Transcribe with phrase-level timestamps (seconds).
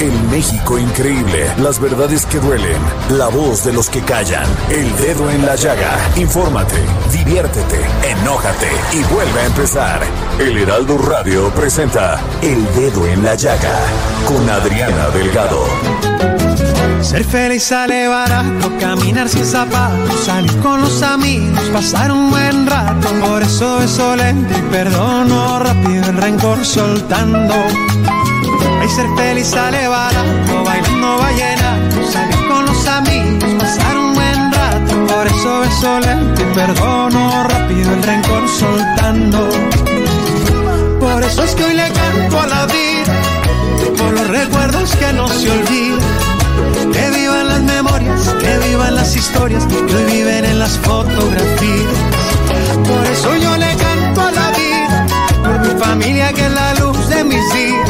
[0.00, 5.28] El México increíble, las verdades que duelen, la voz de los que callan, el dedo
[5.28, 5.90] en la llaga.
[6.16, 6.76] Infórmate,
[7.12, 10.00] diviértete, enójate y vuelve a empezar.
[10.38, 13.78] El Heraldo Radio presenta El Dedo en la Llaga
[14.24, 15.66] con Adriana Delgado.
[17.02, 23.06] Ser feliz sale barato, caminar sin zapatos, salir con los amigos, pasar un buen rato.
[23.20, 27.54] Por eso beso lento y perdono rápido el rencor soltando.
[28.80, 35.06] Ay, ser feliz sale barato, bailando vallenato, salir con los amigos, pasar un buen rato.
[35.06, 39.48] Por eso beso lento y perdono rápido el rencor soltando.
[40.98, 43.14] Por eso es que hoy le canto a la vida,
[43.98, 46.30] por los recuerdos que no se olvidan.
[46.92, 51.94] Que vivan las memorias, que vivan las historias, que hoy viven en las fotografías.
[52.88, 55.06] Por eso yo le canto a la vida,
[55.42, 57.89] por mi familia que es la luz de mis días,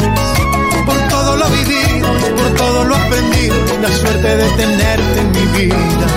[2.61, 6.07] todo lo aprendido, la suerte de tenerte en mi vida.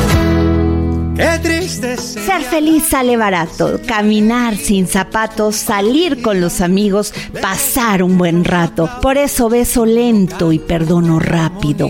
[1.16, 8.18] Qué triste Ser feliz sale barato, caminar sin zapatos, salir con los amigos, pasar un
[8.18, 8.90] buen rato.
[9.00, 11.88] Por eso beso lento y perdono rápido,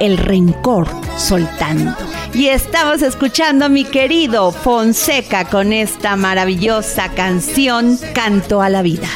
[0.00, 1.94] el rencor soltando.
[2.34, 9.08] Y estamos escuchando a mi querido Fonseca con esta maravillosa canción Canto a la Vida.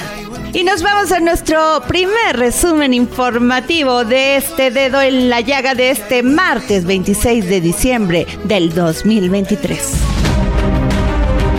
[0.57, 5.91] Y nos vamos a nuestro primer resumen informativo de este dedo en la llaga de
[5.91, 9.79] este martes 26 de diciembre del 2023.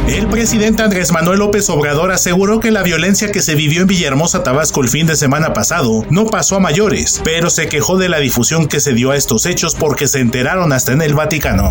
[0.08, 4.42] El presidente Andrés Manuel López Obrador aseguró que la violencia que se vivió en Villahermosa,
[4.42, 8.18] Tabasco el fin de semana pasado no pasó a mayores, pero se quejó de la
[8.18, 11.70] difusión que se dio a estos hechos porque se enteraron hasta en el Vaticano.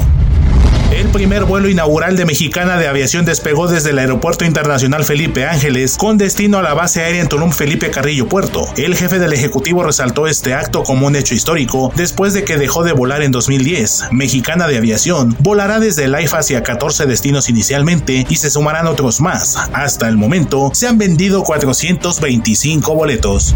[0.96, 5.98] El primer vuelo inaugural de Mexicana de Aviación despegó desde el Aeropuerto Internacional Felipe Ángeles
[5.98, 8.66] con destino a la base aérea en Tulum Felipe Carrillo Puerto.
[8.78, 12.82] El jefe del Ejecutivo resaltó este acto como un hecho histórico después de que dejó
[12.82, 14.04] de volar en 2010.
[14.10, 19.20] Mexicana de Aviación volará desde el AIFA hacia 14 destinos inicialmente y se sumarán otros
[19.20, 19.58] más.
[19.74, 23.54] Hasta el momento se han vendido 425 boletos.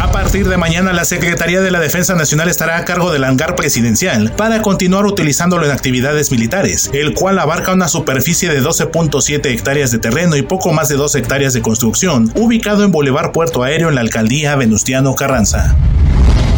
[0.00, 3.56] A partir de mañana, la Secretaría de la Defensa Nacional estará a cargo del hangar
[3.56, 9.90] presidencial para continuar utilizándolo en actividades militares, el cual abarca una superficie de 12.7 hectáreas
[9.90, 13.88] de terreno y poco más de 2 hectáreas de construcción, ubicado en Boulevard Puerto Aéreo
[13.88, 15.76] en la alcaldía Venustiano Carranza.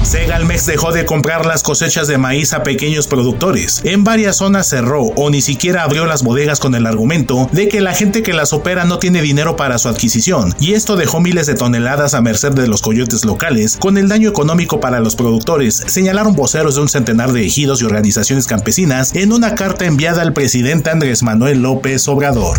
[0.02, 3.82] Segalmex dejó de comprar las cosechas de maíz a pequeños productores.
[3.84, 7.80] En varias zonas cerró o ni siquiera abrió las bodegas con el argumento de que
[7.80, 11.46] la gente que las opera no tiene dinero para su adquisición, y esto dejó miles
[11.46, 15.82] de toneladas a merced de los coyotes locales, con el daño económico para los productores,
[15.86, 20.32] señalaron voceros de un centenar de ejidos y organizaciones campesinas en una carta enviada al
[20.32, 22.58] presidente Andrés Manuel López Obrador.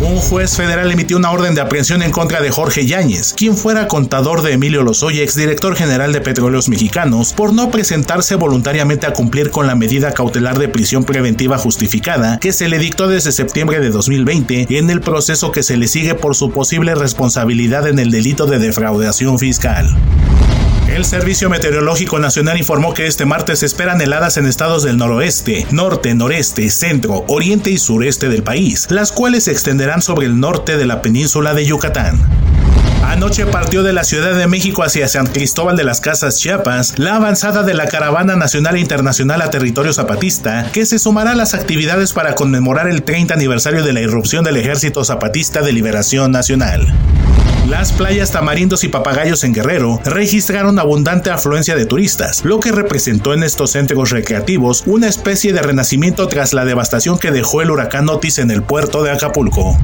[0.00, 3.88] Un juez federal emitió una orden de aprehensión en contra de Jorge Yáñez, quien fuera
[3.88, 9.50] contador de Emilio Lozoya, exdirector general de Petróleos Mexicanos, por no presentarse voluntariamente a cumplir
[9.50, 13.88] con la medida cautelar de prisión preventiva justificada que se le dictó desde septiembre de
[13.88, 18.46] 2020 en el proceso que se le sigue por su posible responsabilidad en el delito
[18.46, 19.96] de defraudación fiscal.
[20.88, 25.66] El Servicio Meteorológico Nacional informó que este martes se esperan heladas en estados del noroeste,
[25.72, 30.76] norte, noreste, centro, oriente y sureste del país, las cuales se extenderán sobre el norte
[30.76, 32.20] de la península de Yucatán.
[33.04, 37.16] Anoche partió de la Ciudad de México hacia San Cristóbal de las Casas, Chiapas, la
[37.16, 41.54] avanzada de la Caravana Nacional e Internacional a Territorio Zapatista, que se sumará a las
[41.54, 46.94] actividades para conmemorar el 30 aniversario de la irrupción del Ejército Zapatista de Liberación Nacional.
[47.68, 53.34] Las playas Tamarindos y Papagayos en Guerrero registraron abundante afluencia de turistas, lo que representó
[53.34, 58.08] en estos centros recreativos una especie de renacimiento tras la devastación que dejó el huracán
[58.08, 59.76] Otis en el puerto de Acapulco.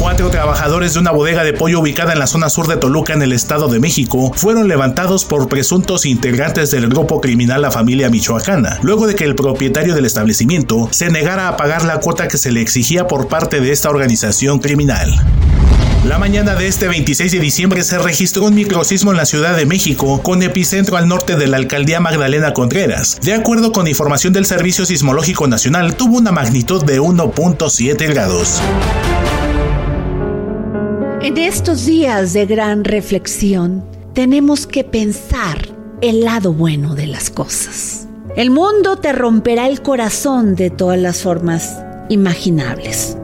[0.00, 3.22] Cuatro trabajadores de una bodega de pollo ubicada en la zona sur de Toluca, en
[3.22, 8.80] el Estado de México, fueron levantados por presuntos integrantes del grupo criminal La Familia Michoacana,
[8.82, 12.50] luego de que el propietario del establecimiento se negara a pagar la cuota que se
[12.50, 15.24] le exigía por parte de esta organización criminal.
[16.06, 19.66] La mañana de este 26 de diciembre se registró un microsismo en la Ciudad de
[19.66, 23.18] México con epicentro al norte de la alcaldía Magdalena Contreras.
[23.22, 28.62] De acuerdo con información del Servicio Sismológico Nacional, tuvo una magnitud de 1.7 grados.
[31.22, 35.58] En estos días de gran reflexión, tenemos que pensar
[36.02, 38.06] el lado bueno de las cosas.
[38.36, 43.16] El mundo te romperá el corazón de todas las formas imaginables.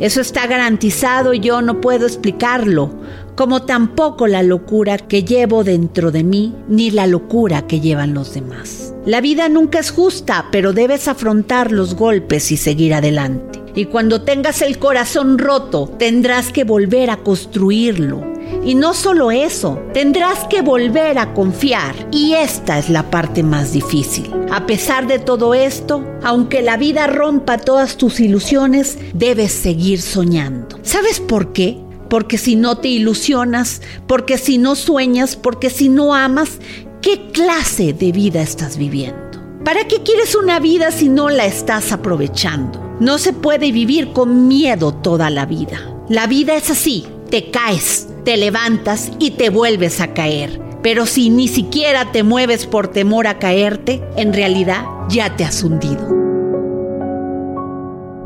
[0.00, 2.90] Eso está garantizado y yo no puedo explicarlo,
[3.34, 8.32] como tampoco la locura que llevo dentro de mí, ni la locura que llevan los
[8.34, 8.94] demás.
[9.06, 13.60] La vida nunca es justa, pero debes afrontar los golpes y seguir adelante.
[13.74, 18.37] Y cuando tengas el corazón roto, tendrás que volver a construirlo.
[18.64, 21.94] Y no solo eso, tendrás que volver a confiar.
[22.10, 24.30] Y esta es la parte más difícil.
[24.50, 30.78] A pesar de todo esto, aunque la vida rompa todas tus ilusiones, debes seguir soñando.
[30.82, 31.78] ¿Sabes por qué?
[32.08, 36.58] Porque si no te ilusionas, porque si no sueñas, porque si no amas,
[37.02, 39.28] ¿qué clase de vida estás viviendo?
[39.64, 42.96] ¿Para qué quieres una vida si no la estás aprovechando?
[43.00, 45.94] No se puede vivir con miedo toda la vida.
[46.08, 50.60] La vida es así, te caes, te levantas y te vuelves a caer.
[50.82, 55.64] Pero si ni siquiera te mueves por temor a caerte, en realidad ya te has
[55.64, 56.06] hundido.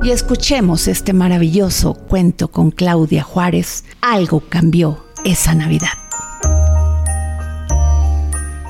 [0.02, 3.84] Y escuchemos este maravilloso cuento con Claudia Juárez.
[4.00, 5.92] Algo cambió esa Navidad.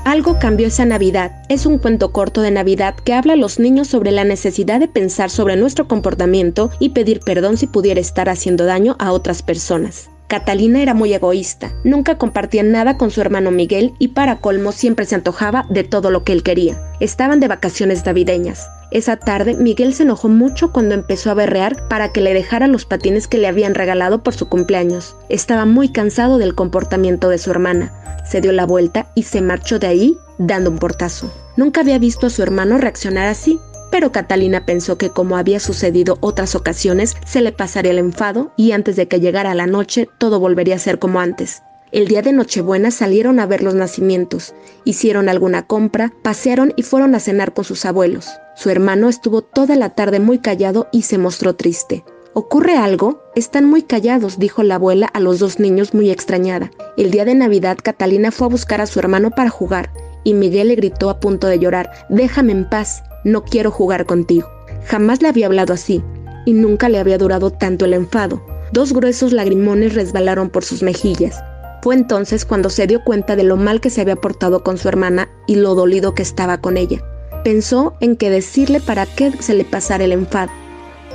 [0.05, 1.31] Algo cambió esa Navidad.
[1.49, 4.87] Es un cuento corto de Navidad que habla a los niños sobre la necesidad de
[4.87, 10.12] pensar sobre nuestro comportamiento y pedir perdón si pudiera estar haciendo daño a otras personas.
[10.33, 15.05] Catalina era muy egoísta, nunca compartía nada con su hermano Miguel y para colmo siempre
[15.05, 16.75] se antojaba de todo lo que él quería.
[16.99, 18.67] Estaban de vacaciones navideñas.
[18.89, 22.85] Esa tarde Miguel se enojó mucho cuando empezó a berrear para que le dejara los
[22.85, 25.15] patines que le habían regalado por su cumpleaños.
[25.29, 27.93] Estaba muy cansado del comportamiento de su hermana.
[28.25, 31.31] Se dio la vuelta y se marchó de ahí dando un portazo.
[31.57, 33.59] Nunca había visto a su hermano reaccionar así,
[33.93, 38.71] pero Catalina pensó que como había sucedido otras ocasiones, se le pasaría el enfado y
[38.71, 41.61] antes de que llegara la noche todo volvería a ser como antes.
[41.91, 47.13] El día de Nochebuena salieron a ver los nacimientos, hicieron alguna compra, pasearon y fueron
[47.13, 48.31] a cenar con sus abuelos.
[48.55, 52.03] Su hermano estuvo toda la tarde muy callado y se mostró triste.
[52.33, 53.21] ¿Ocurre algo?
[53.35, 56.71] Están muy callados, dijo la abuela a los dos niños muy extrañada.
[56.97, 59.91] El día de Navidad Catalina fue a buscar a su hermano para jugar,
[60.23, 64.47] y Miguel le gritó a punto de llorar, Déjame en paz, no quiero jugar contigo.
[64.85, 66.03] Jamás le había hablado así,
[66.45, 68.43] y nunca le había durado tanto el enfado.
[68.71, 71.41] Dos gruesos lagrimones resbalaron por sus mejillas.
[71.81, 74.87] Fue entonces cuando se dio cuenta de lo mal que se había portado con su
[74.87, 77.03] hermana y lo dolido que estaba con ella.
[77.43, 80.51] Pensó en que decirle para qué se le pasara el enfado.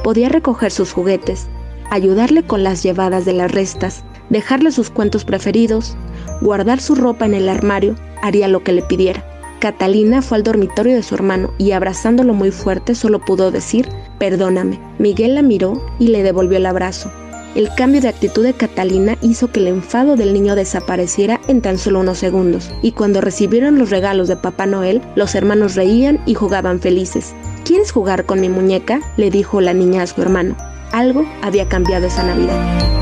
[0.04, 1.46] Podía recoger sus juguetes,
[1.90, 5.96] ayudarle con las llevadas de las restas, dejarle sus cuentos preferidos,
[6.42, 9.24] guardar su ropa en el armario, haría lo que le pidiera.
[9.58, 13.88] Catalina fue al dormitorio de su hermano y abrazándolo muy fuerte solo pudo decir,
[14.18, 14.78] perdóname.
[14.98, 17.10] Miguel la miró y le devolvió el abrazo.
[17.54, 21.78] El cambio de actitud de Catalina hizo que el enfado del niño desapareciera en tan
[21.78, 26.34] solo unos segundos, y cuando recibieron los regalos de Papá Noel, los hermanos reían y
[26.34, 27.34] jugaban felices.
[27.64, 29.00] ¿Quieres jugar con mi muñeca?
[29.16, 30.56] le dijo la niña a su hermano.
[30.92, 32.97] Algo había cambiado esa Navidad.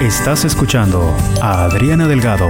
[0.00, 1.12] Estás escuchando
[1.42, 2.48] a Adriana Delgado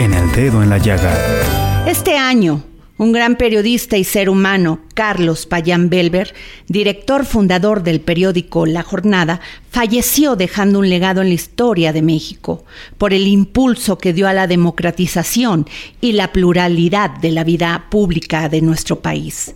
[0.00, 1.84] en El Dedo en la Llaga.
[1.86, 2.64] Este año,
[2.96, 6.34] un gran periodista y ser humano, Carlos Payán Belver,
[6.66, 12.64] director fundador del periódico La Jornada, falleció dejando un legado en la historia de México
[12.96, 15.66] por el impulso que dio a la democratización
[16.00, 19.54] y la pluralidad de la vida pública de nuestro país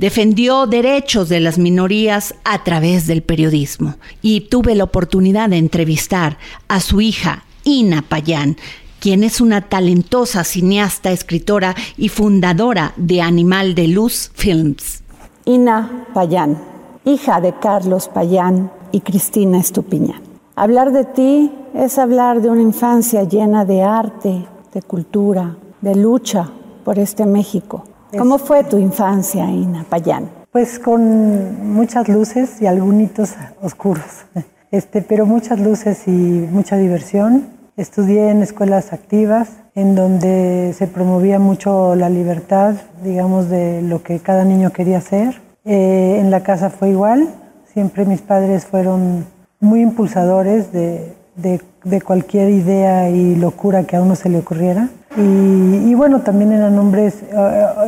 [0.00, 6.38] defendió derechos de las minorías a través del periodismo y tuve la oportunidad de entrevistar
[6.68, 8.56] a su hija, Ina Payán,
[8.98, 15.02] quien es una talentosa cineasta, escritora y fundadora de Animal de Luz Films.
[15.44, 16.56] Ina Payán,
[17.04, 20.22] hija de Carlos Payán y Cristina Estupiñán.
[20.56, 26.48] Hablar de ti es hablar de una infancia llena de arte, de cultura, de lucha
[26.84, 27.84] por este México
[28.18, 30.28] ¿Cómo fue tu infancia, Ina Payán?
[30.50, 34.26] Pues con muchas luces y algunos oscuros,
[34.70, 37.48] este, pero muchas luces y mucha diversión.
[37.76, 44.18] Estudié en escuelas activas, en donde se promovía mucho la libertad, digamos, de lo que
[44.18, 45.40] cada niño quería hacer.
[45.64, 47.28] Eh, en la casa fue igual,
[47.72, 49.24] siempre mis padres fueron
[49.60, 54.88] muy impulsadores de, de, cualquier idea y locura que a uno se le ocurriera.
[55.16, 57.16] Y, bueno, también eran hombres,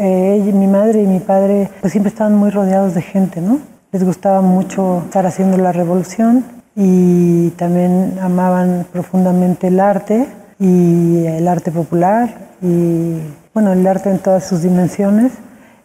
[0.01, 3.61] eh, mi madre y mi padre pues siempre estaban muy rodeados de gente, ¿no?
[3.93, 10.27] Les gustaba mucho estar haciendo la revolución y también amaban profundamente el arte
[10.59, 13.19] y el arte popular y
[13.55, 15.33] bueno, el arte en todas sus dimensiones.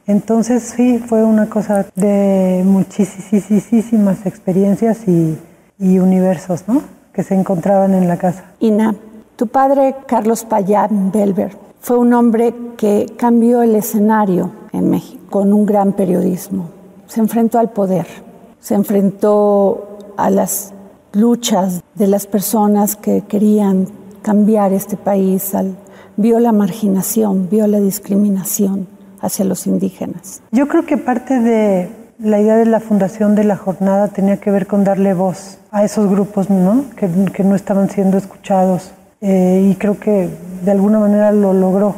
[0.08, 5.38] Entonces sí, fue una cosa de muchísimas experiencias y,
[5.78, 6.82] y universos, ¿no?
[7.18, 8.44] que se encontraban en la casa.
[8.60, 8.94] Ina,
[9.38, 15.54] tu padre, Carlos Payán Belver, fue un hombre que cambió el escenario en México con
[15.54, 16.70] un gran periodismo.
[17.06, 18.08] Se enfrentó al poder,
[18.60, 20.74] se enfrentó a las
[21.14, 23.88] luchas de las personas que querían
[24.24, 25.52] cambiar este país,
[26.16, 28.88] vio la marginación, vio la discriminación
[29.22, 30.42] hacia los indígenas.
[30.52, 31.90] Yo creo que parte de
[32.20, 35.84] la idea de la fundación de la jornada tenía que ver con darle voz a
[35.84, 36.48] esos grupos
[36.96, 40.30] que no estaban siendo escuchados eh, y creo que
[40.64, 41.96] de alguna manera lo logró.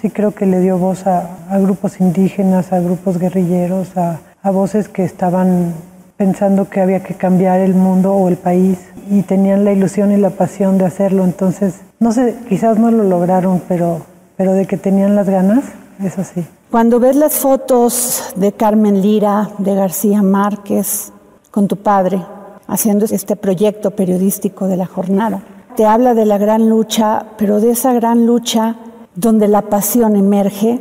[0.00, 4.50] Sí creo que le dio voz a, a grupos indígenas, a grupos guerrilleros, a, a
[4.50, 5.72] voces que estaban
[6.16, 8.78] pensando que había que cambiar el mundo o el país
[9.10, 11.24] y tenían la ilusión y la pasión de hacerlo.
[11.24, 14.02] Entonces, no sé, quizás no lo lograron, pero,
[14.36, 15.64] pero de que tenían las ganas,
[16.02, 16.46] eso sí.
[16.70, 21.12] Cuando ves las fotos de Carmen Lira, de García Márquez,
[21.50, 22.20] con tu padre,
[22.66, 25.42] haciendo este proyecto periodístico de la jornada,
[25.76, 28.76] te habla de la gran lucha, pero de esa gran lucha
[29.14, 30.80] donde la pasión emerge,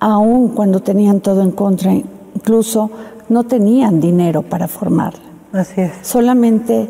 [0.00, 2.90] aun cuando tenían todo en contra, incluso
[3.28, 5.20] no tenían dinero para formarla.
[5.52, 5.92] Así es.
[6.02, 6.88] Solamente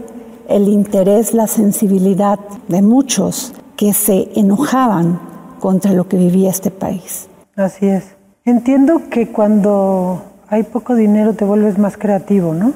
[0.49, 5.18] el interés, la sensibilidad de muchos que se enojaban
[5.61, 7.28] contra lo que vivía este país.
[7.56, 8.04] Así es.
[8.44, 12.73] Entiendo que cuando hay poco dinero te vuelves más creativo, ¿no?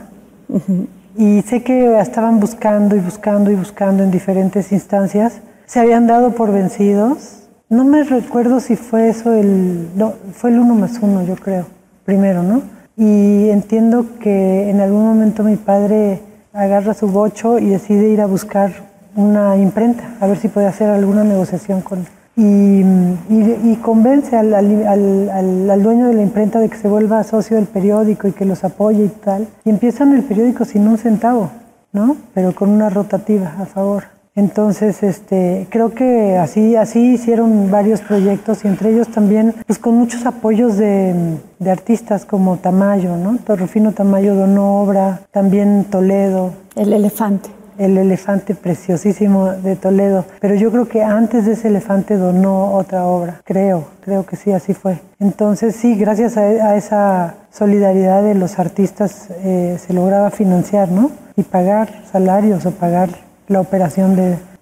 [1.18, 5.40] Y sé que estaban buscando y buscando y buscando en diferentes instancias.
[5.66, 7.48] Se habían dado por vencidos.
[7.68, 9.88] No me recuerdo si fue eso el...
[9.96, 11.66] No, fue el uno más uno, yo creo,
[12.04, 12.62] primero, ¿no?
[12.96, 16.20] Y entiendo que en algún momento mi padre
[16.52, 18.70] agarra su bocho y decide ir a buscar
[19.16, 22.06] una imprenta, a ver si puede hacer alguna negociación con,
[22.38, 28.28] y, convence al, al, dueño de la imprenta de que se vuelva socio del periódico
[28.28, 29.48] y que los apoye y tal.
[29.64, 31.50] Y empiezan el periódico sin un centavo,
[31.92, 32.16] ¿no?
[32.34, 34.04] Pero con una rotativa a favor.
[34.36, 39.96] Entonces, este, creo que así, así hicieron varios proyectos y entre ellos también, pues con
[39.96, 43.36] muchos apoyos de, de artistas como Tamayo, ¿no?
[43.56, 46.52] Rufino Tamayo donó obra, también Toledo.
[46.76, 50.24] El elefante el elefante preciosísimo de Toledo.
[50.40, 54.52] Pero yo creo que antes de ese elefante donó otra obra, creo, creo que sí,
[54.52, 54.98] así fue.
[55.18, 61.10] Entonces sí, gracias a, esa solidaridad de los artistas eh, se lograba financiar, ¿no?
[61.36, 63.08] Y pagar salarios o pagar
[63.46, 64.16] la operación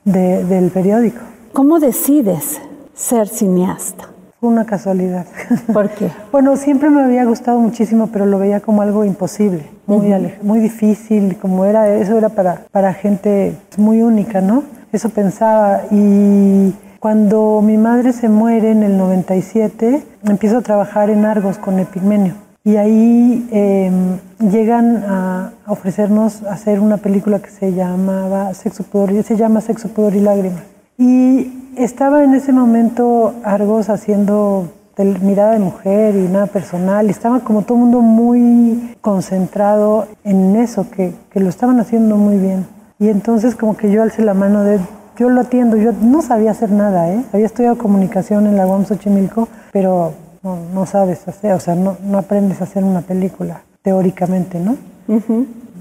[0.05, 1.21] del periódico.
[1.53, 2.61] ¿Cómo decides
[2.95, 4.16] ser cineasta?
[4.41, 5.25] Fue una casualidad.
[5.73, 6.11] ¿Por qué?
[6.31, 11.37] bueno, siempre me había gustado muchísimo, pero lo veía como algo imposible, muy, muy difícil,
[11.39, 14.63] como era, eso era para, para gente muy única, ¿no?
[14.93, 15.83] Eso pensaba.
[15.91, 21.79] Y cuando mi madre se muere en el 97, empiezo a trabajar en Argos con
[21.79, 22.35] Epigmenio.
[22.65, 24.19] Y ahí em,
[24.51, 30.15] llegan a ofrecernos hacer una película que se llamaba Sexo, Pudor, se llama Sexo, Pudor
[30.15, 30.76] y Lágrimas.
[30.99, 34.71] Y estaba en ese momento Argos haciendo
[35.05, 40.91] mirada de mujer y nada personal, estaba como todo el mundo muy concentrado en eso,
[40.91, 42.67] que, que, lo estaban haciendo muy bien.
[42.99, 44.81] Y entonces como que yo alcé la mano de,
[45.19, 47.23] yo lo atiendo, yo no sabía hacer nada, ¿eh?
[47.33, 51.99] había estudiado comunicación en la UAM Xochimilco, pero no, no, sabes hacer, o sea, no,
[52.03, 54.77] no, aprendes a hacer una película teóricamente, ¿no?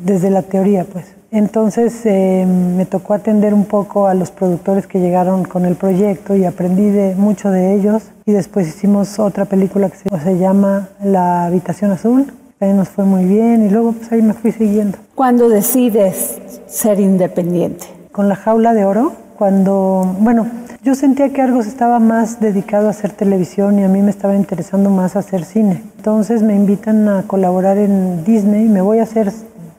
[0.04, 1.15] Desde la teoría, pues.
[1.32, 6.36] Entonces eh, me tocó atender un poco a los productores que llegaron con el proyecto
[6.36, 8.04] y aprendí de mucho de ellos.
[8.26, 12.32] Y después hicimos otra película que se, llama La Habitación Azul.
[12.60, 14.98] También nos fue muy bien y luego pues ahí me fui siguiendo.
[15.14, 17.86] ¿Cuándo decides ser independiente?
[18.12, 20.48] Con La Jaula de Oro, cuando, bueno,
[20.86, 24.36] yo sentía que Argos estaba más dedicado a hacer televisión y a mí me estaba
[24.36, 25.82] interesando más hacer cine.
[25.98, 29.34] Entonces me invitan a colaborar en Disney, me voy a hacer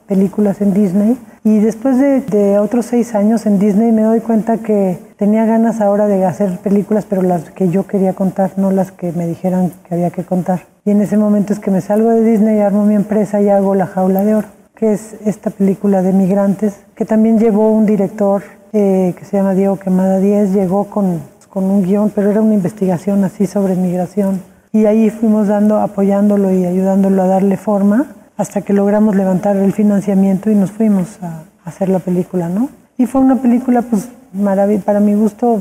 [0.07, 1.19] películas en Disney.
[1.45, 6.07] Y después de, otros seis años en Disney me doy cuenta que tenía ganas ahora
[6.07, 9.95] de hacer películas, pero las que yo quería contar, no las que me dijeran que
[9.95, 10.63] había que contar.
[10.85, 13.75] Y en ese momento es que me salgo de Disney, armo mi empresa y hago
[13.75, 18.43] La Jaula de Oro, que es esta película de migrantes, que también llevó un director
[18.73, 22.55] eh, que se llama Diego Quemada Díez, llegó con, con un guion, pero era una
[22.55, 24.41] investigación así sobre migración.
[24.73, 29.73] Y ahí fuimos dando, apoyándolo y ayudándolo a darle forma hasta que logramos levantar el
[29.73, 32.69] financiamiento y nos fuimos a, hacer la película, ¿no?
[32.97, 35.61] Y fue una película, pues, maravillosa, para mi gusto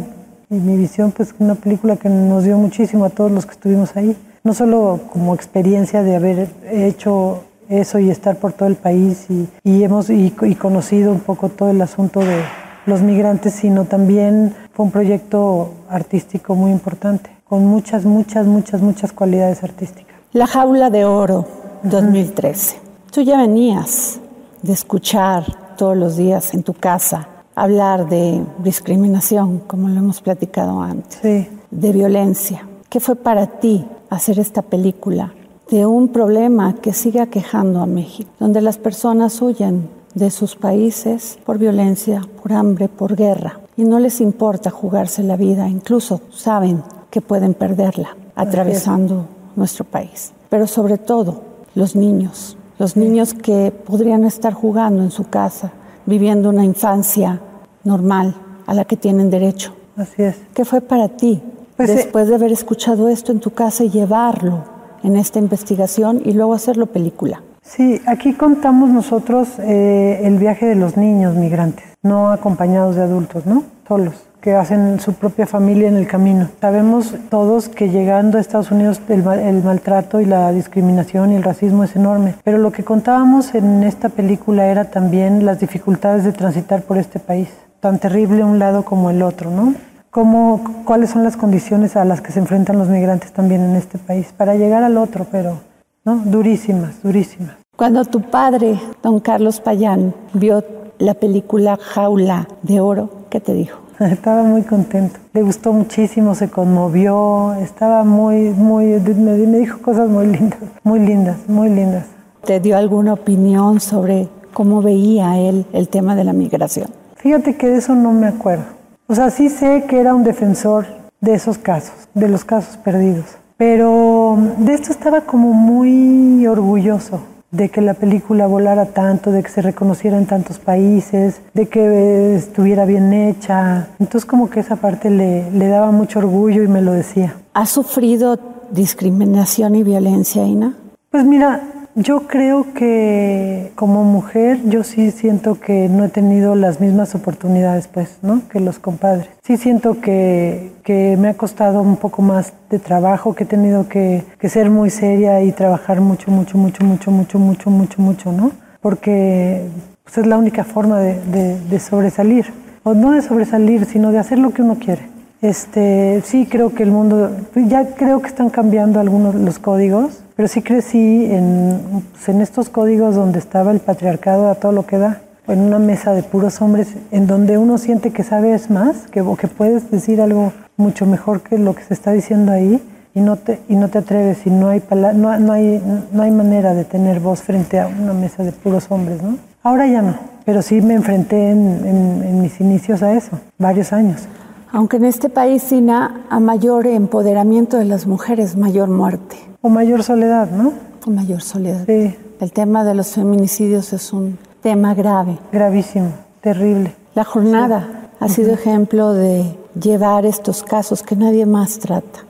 [0.51, 3.95] y mi visión, pues, una película que nos dio muchísimo a todos los que estuvimos
[3.95, 4.15] ahí.
[4.43, 9.25] No solo como experiencia de haber hecho eso y estar por todo el país
[9.63, 12.43] y, hemos y, conocido un poco todo el asunto de
[12.85, 19.11] los migrantes, sino también fue un proyecto artístico muy importante, con muchas, muchas, muchas, muchas
[19.11, 20.15] cualidades artísticas.
[20.33, 21.47] La jaula de oro,
[21.89, 22.77] 2013.
[23.11, 24.19] Tú ya venías
[24.61, 30.81] de escuchar todos los días en tu casa hablar de discriminación, como lo hemos platicado
[30.81, 32.67] antes, de violencia.
[32.89, 35.33] ¿Qué fue para ti hacer esta película
[35.69, 41.37] de un problema que sigue aquejando a México, donde las personas huyen de sus países
[41.45, 46.83] por violencia, por hambre, por guerra, y no les importa jugarse la vida, incluso saben
[47.09, 49.25] que pueden perderla atravesando
[49.55, 50.33] nuestro país.
[50.49, 55.71] Pero sobre todo, los niños, los niños que podrían estar jugando en su casa,
[56.05, 57.39] viviendo una infancia
[57.83, 59.75] normal a la que tienen derecho.
[59.95, 60.35] Así es.
[60.53, 61.41] ¿Qué fue para ti
[61.77, 64.63] pues, eh, después de haber escuchado esto en tu casa y llevarlo
[65.03, 67.41] en esta investigación y luego hacerlo película.
[67.61, 73.45] Sí, aquí contamos nosotros eh, el viaje de los niños migrantes, no acompañados de adultos,
[73.45, 73.63] ¿no?
[73.87, 76.49] Solos, que hacen su propia familia en el camino.
[76.61, 81.41] Sabemos todos que llegando a Estados Unidos el, el maltrato y la discriminación y el
[81.41, 86.31] racismo es enorme, pero lo que contábamos en esta película era también las dificultades de
[86.31, 87.49] transitar por este país,
[87.79, 89.73] tan terrible un lado como el otro, ¿no?
[90.11, 93.97] cómo, cuáles son las condiciones a las que se enfrentan los migrantes también en este
[93.97, 95.57] país para llegar al otro, pero
[96.03, 96.17] ¿no?
[96.17, 97.55] durísimas, durísimas.
[97.75, 100.63] Cuando tu padre, don Carlos Payán, vio
[100.99, 103.84] la película Jaula de Oro, ¿qué te dijo?
[103.99, 110.27] Estaba muy contento, le gustó muchísimo, se conmovió, estaba muy, muy, me, dijo cosas muy
[110.27, 112.05] lindas, muy lindas, muy lindas.
[112.43, 116.89] ¿Te dio alguna opinión sobre cómo veía él el tema de la migración?
[117.15, 118.65] Fíjate que de eso no me acuerdo.
[119.07, 120.85] O sea, sí sé que era un defensor
[121.21, 123.25] de esos casos, de los casos perdidos,
[123.55, 127.21] pero de esto estaba como muy orgulloso
[127.55, 132.35] de que la película volara tanto, de que se reconociera en tantos países, de que
[132.35, 133.87] estuviera bien hecha.
[133.99, 137.35] Entonces como que esa parte le, le daba mucho orgullo y me lo decía.
[137.53, 138.37] ¿Ha sufrido
[138.71, 140.73] discriminación y violencia, Ina?
[141.09, 141.61] Pues mira,
[141.95, 147.87] yo creo que como mujer yo sí siento que no he tenido las mismas oportunidades
[147.87, 148.41] pues, ¿no?
[148.49, 149.29] Que los compadres.
[149.43, 153.87] Sí siento que, que me ha costado un poco más de trabajo, que he tenido
[153.87, 158.31] que, que, ser muy seria y trabajar mucho, mucho, mucho, mucho, mucho, mucho, mucho, mucho,
[158.33, 158.51] ¿no?
[158.81, 159.65] Porque
[160.03, 162.45] pues, es la única forma de, de, de sobresalir.
[162.83, 165.14] O no de sobresalir, sino de hacer lo que uno quiere.
[165.41, 170.47] Este, sí creo que el mundo, ya creo que están cambiando algunos los códigos, pero
[170.47, 175.21] sí crecí en, pues, estos códigos donde estaba el patriarcado a todo lo que da,
[175.47, 179.91] en una mesa de puros hombres, en donde uno siente que sabes más, que, puedes
[179.91, 182.81] decir algo mucho mejor que lo que se está diciendo ahí,
[183.13, 186.31] y no te, y no te atreves, y no hay, no, no, hay, no hay
[186.31, 189.37] manera de tener voz frente a una mesa de puros hombres, ¿no?
[189.63, 194.27] Ahora ya no, pero sí me enfrenté en, en mis inicios a eso, varios años.
[194.75, 199.37] Aunque en este país, Sina, a mayor empoderamiento de las mujeres, mayor muerte.
[199.61, 200.73] O mayor soledad, ¿no?
[201.07, 201.85] O mayor soledad.
[201.85, 202.13] Sí.
[202.41, 205.39] El tema de los feminicidios es un tema grave.
[205.53, 206.09] Gravísimo,
[206.41, 206.93] terrible.
[207.13, 209.45] La jornada ha sido ejemplo de
[209.81, 212.25] llevar estos casos que nadie más trata,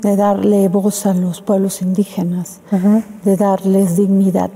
[0.00, 2.60] de darle voz a los pueblos indígenas,
[3.22, 4.50] de darles dignidad.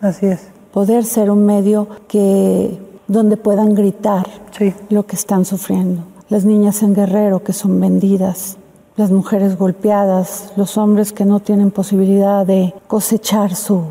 [0.00, 0.40] Así es.
[0.72, 2.76] Poder ser un medio que
[3.06, 4.26] donde puedan gritar
[4.90, 8.56] lo que están sufriendo las niñas en Guerrero que son vendidas,
[8.96, 13.84] las mujeres golpeadas, los hombres que no tienen posibilidad de cosechar su,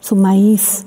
[0.00, 0.86] su maíz,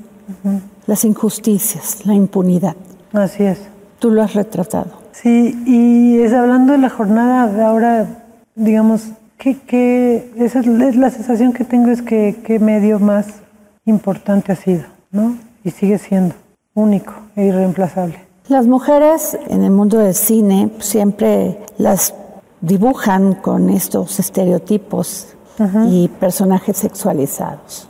[0.86, 2.76] las injusticias, la impunidad.
[3.14, 3.60] Así es.
[4.00, 4.92] Tú lo has retratado.
[5.12, 11.54] Sí, y es hablando de la jornada de ahora, digamos, que, esa es, la sensación
[11.54, 13.28] que tengo es que qué medio más
[13.86, 15.38] importante ha sido, ¿no?
[15.64, 16.36] Y sigue siendo
[16.74, 18.27] único e irreemplazable.
[18.50, 22.14] Las mujeres en el mundo del cine siempre las
[22.62, 25.36] dibujan con estos estereotipos
[25.90, 27.90] y personajes sexualizados.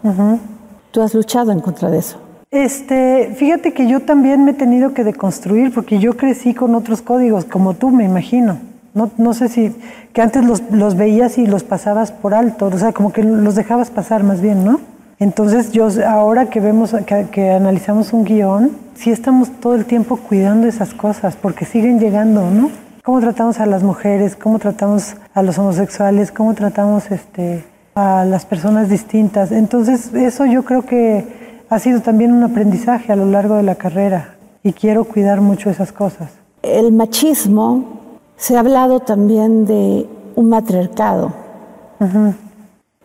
[0.90, 2.18] ¿Tú has luchado en contra de eso?
[2.50, 7.04] Este, fíjate que yo también me he tenido que deconstruir porque yo crecí con otros
[7.04, 8.58] códigos, como tú, me imagino.
[8.96, 9.76] No, no sé si,
[10.12, 13.54] que antes los, los veías y los pasabas por alto, o sea, como que los
[13.54, 14.80] dejabas pasar más bien, ¿no?
[15.20, 16.96] Entonces yo ahora que vemos,
[17.32, 22.50] que, analizamos un guion, sí estamos todo el tiempo cuidando esas cosas porque siguen llegando,
[22.52, 22.70] ¿no?
[23.04, 27.64] Cómo tratamos a las mujeres, cómo tratamos a los homosexuales, cómo tratamos este,
[27.96, 29.52] a las personas distintas.
[29.52, 31.26] Entonces eso yo creo que
[31.70, 35.70] ha sido también un aprendizaje a lo largo de la carrera y quiero cuidar mucho
[35.70, 36.30] esas cosas.
[36.62, 37.98] El machismo,
[38.36, 41.34] se ha hablado también de un matriarcado,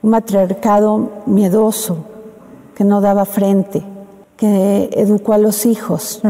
[0.02, 2.04] un matriarcado miedoso,
[2.74, 3.82] que no daba frente,
[4.36, 6.20] que educó a los hijos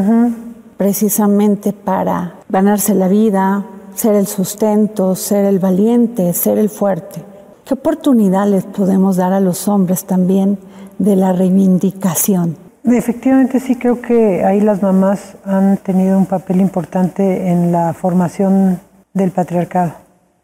[0.77, 7.23] precisamente para ganarse la vida, ser el sustento, ser el valiente, ser el fuerte.
[7.65, 10.59] ¿Qué oportunidad les podemos dar a los hombres también
[10.99, 12.57] de la reivindicación?
[12.85, 18.81] Efectivamente sí creo que ahí las mamás han tenido un papel importante en la formación
[19.15, 19.93] del patriarcado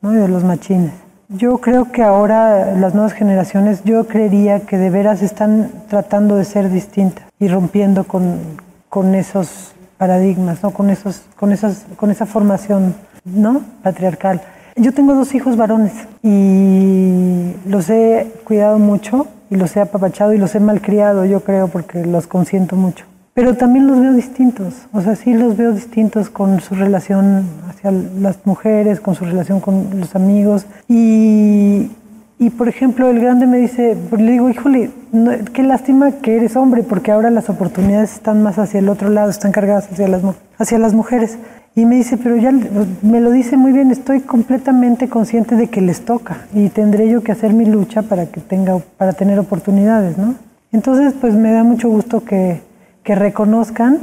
[0.02, 1.07] y de los machines.
[1.30, 6.46] Yo creo que ahora las nuevas generaciones, yo creería que de veras están tratando de
[6.46, 8.38] ser distintas y rompiendo con,
[8.88, 10.70] con esos paradigmas, ¿no?
[10.70, 12.94] con, esos, con, esas, con esa formación
[13.26, 13.60] ¿no?
[13.82, 14.40] patriarcal.
[14.74, 20.38] Yo tengo dos hijos varones y los he cuidado mucho y los he apapachado y
[20.38, 23.04] los he malcriado, yo creo, porque los consiento mucho.
[23.38, 27.92] Pero también los veo distintos, o sea, sí los veo distintos con su relación hacia
[27.92, 30.66] las mujeres, con su relación con los amigos.
[30.88, 31.88] Y,
[32.40, 34.90] y por ejemplo, el grande me dice, pues, le digo, híjole,
[35.52, 39.30] qué lástima que eres hombre, porque ahora las oportunidades están más hacia el otro lado,
[39.30, 40.22] están cargadas hacia las,
[40.58, 41.38] hacia las mujeres.
[41.76, 42.50] Y me dice, pero ya
[43.02, 47.22] me lo dice muy bien, estoy completamente consciente de que les toca y tendré yo
[47.22, 50.34] que hacer mi lucha para que tenga, para tener oportunidades, ¿no?
[50.72, 52.66] Entonces, pues me da mucho gusto que,
[53.08, 54.00] que reconozcan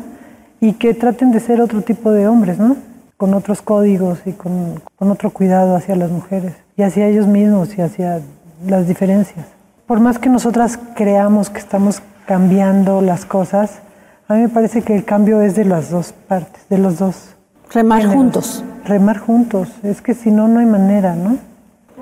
[0.60, 2.76] y que traten de ser otro tipo de hombres, ¿no?
[3.18, 7.78] Con otros códigos y con, con otro cuidado hacia las mujeres y hacia ellos mismos
[7.78, 8.22] y hacia
[8.66, 9.46] las diferencias.
[9.86, 13.74] Por más que nosotras creamos que estamos cambiando las cosas,
[14.28, 17.36] a mí me parece que el cambio es de las dos partes, de los dos.
[17.72, 18.64] Remar juntos.
[18.86, 19.70] Remar juntos.
[19.84, 21.38] Es que si no, no hay manera, ¿no?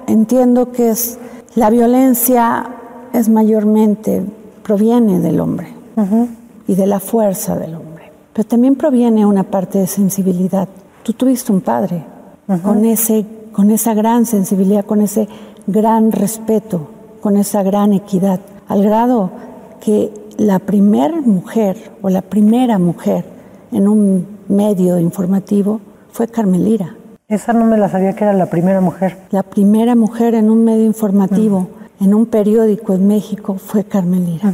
[0.07, 1.19] Entiendo que es
[1.53, 2.63] la violencia
[3.11, 4.23] es mayormente
[4.63, 5.67] proviene del hombre
[6.67, 10.67] y de la fuerza del hombre, pero también proviene una parte de sensibilidad.
[11.03, 12.03] Tú tuviste un padre
[12.63, 15.29] con ese con esa gran sensibilidad, con ese
[15.67, 16.89] gran respeto,
[17.21, 19.29] con esa gran equidad, al grado
[19.79, 23.23] que la primera mujer o la primera mujer
[23.71, 25.79] en un medio informativo
[26.11, 26.95] fue Carmelira.
[27.27, 29.17] Esa no me la sabía que era la primera mujer.
[29.31, 31.67] La primera mujer en un medio informativo,
[31.99, 34.51] en un periódico en México, fue Carmelira.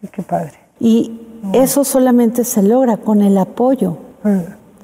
[0.00, 0.52] Sí, qué padre.
[0.78, 1.19] Y
[1.52, 3.96] eso solamente se logra con el apoyo,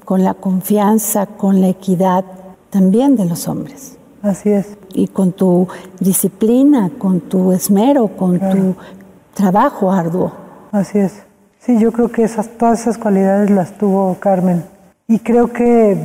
[0.04, 2.24] con la confianza, con la equidad
[2.70, 3.96] también de los hombres.
[4.22, 4.76] Así es.
[4.92, 5.68] Y con tu
[6.00, 8.74] disciplina, con tu esmero, con tu
[9.34, 10.32] trabajo arduo.
[10.72, 11.22] Así es.
[11.60, 14.64] Sí, yo creo que esas, todas esas cualidades las tuvo Carmen.
[15.08, 15.96] Y creo que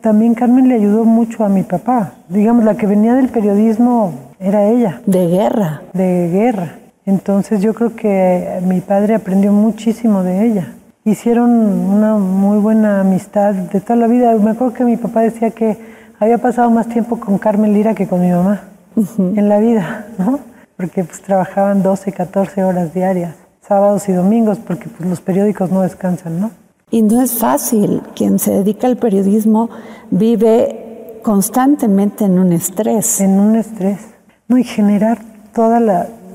[0.00, 2.14] también Carmen le ayudó mucho a mi papá.
[2.28, 5.02] Digamos, la que venía del periodismo era ella.
[5.06, 5.82] De guerra.
[5.92, 6.78] De guerra.
[7.06, 10.74] Entonces yo creo que mi padre aprendió muchísimo de ella.
[11.04, 14.34] Hicieron una muy buena amistad de toda la vida.
[14.34, 15.78] Me acuerdo que mi papá decía que
[16.18, 18.62] había pasado más tiempo con Carmen Lira que con mi mamá
[19.18, 20.40] en la vida, ¿no?
[20.76, 25.82] Porque pues trabajaban 12, 14 horas diarias sábados y domingos, porque pues, los periódicos no
[25.82, 26.50] descansan, ¿no?
[26.90, 28.02] Y no es fácil.
[28.14, 29.70] Quien se dedica al periodismo
[30.10, 33.20] vive constantemente en un estrés.
[33.20, 33.98] En un estrés.
[34.48, 35.18] No, y generar
[35.52, 35.82] todas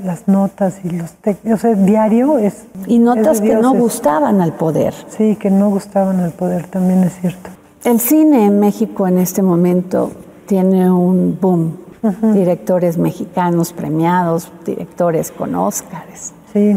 [0.03, 2.65] las notas y los textos, o sea, diario es...
[2.87, 4.93] Y notas que no gustaban al poder.
[5.09, 7.49] Sí, que no gustaban al poder, también es cierto.
[7.83, 10.11] El cine en México en este momento
[10.45, 11.77] tiene un boom.
[12.33, 16.33] Directores mexicanos premiados, directores con Óscares.
[16.51, 16.75] Sí.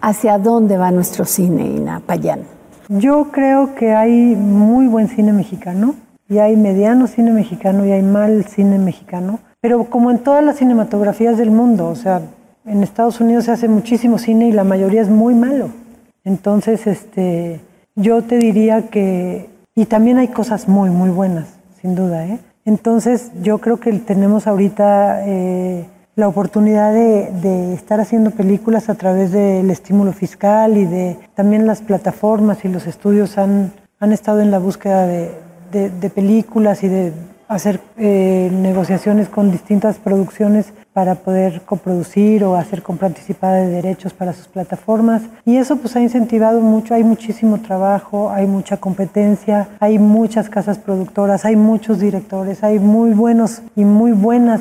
[0.00, 2.40] ¿Hacia dónde va nuestro cine, Ina Payán?
[2.88, 5.94] Yo creo que hay muy buen cine mexicano
[6.28, 10.56] y hay mediano cine mexicano y hay mal cine mexicano, pero como en todas las
[10.56, 12.20] cinematografías del mundo, o sea,
[12.66, 15.70] en Estados Unidos se hace muchísimo cine y la mayoría es muy malo.
[16.24, 17.60] Entonces, este,
[17.94, 21.48] yo te diría que, y también hay cosas muy, muy buenas,
[21.80, 22.38] sin duda, ¿eh?
[22.64, 25.84] Entonces, yo creo que tenemos ahorita eh,
[26.16, 31.82] la oportunidad de, estar haciendo películas a través del estímulo fiscal y de también las
[31.82, 35.30] plataformas y los estudios han, han estado en la búsqueda de,
[36.14, 37.12] películas y de
[37.54, 44.12] hacer eh, negociaciones con distintas producciones para poder coproducir o hacer compra anticipada de derechos
[44.12, 45.22] para sus plataformas.
[45.44, 50.78] Y eso pues ha incentivado mucho, hay muchísimo trabajo, hay mucha competencia, hay muchas casas
[50.78, 54.60] productoras, hay muchos directores, hay muy buenos y muy buenas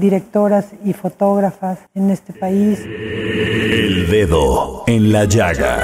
[0.00, 2.80] directoras y fotógrafas en este país.
[2.84, 5.82] El dedo en la llaga.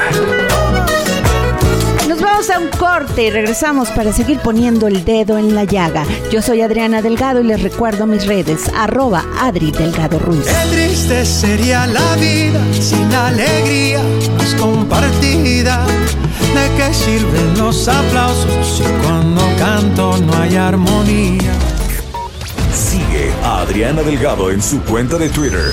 [2.08, 6.04] Nos vamos a un corte y regresamos para seguir poniendo el dedo en la llaga.
[6.30, 10.44] Yo soy Adriana Delgado y les recuerdo mis redes, arroba Adri Delgado Ruiz.
[10.44, 14.02] Qué triste sería la vida sin alegría
[14.36, 15.86] pues compartida.
[16.54, 21.52] ¿De qué sirven los aplausos si cuando canto no hay armonía?
[22.74, 25.72] Sigue a Adriana Delgado en su cuenta de Twitter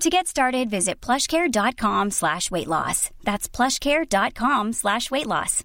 [0.00, 3.10] To get started, visit plushcare.com slash weight loss.
[3.24, 5.64] That's plushcare.com slash weight loss.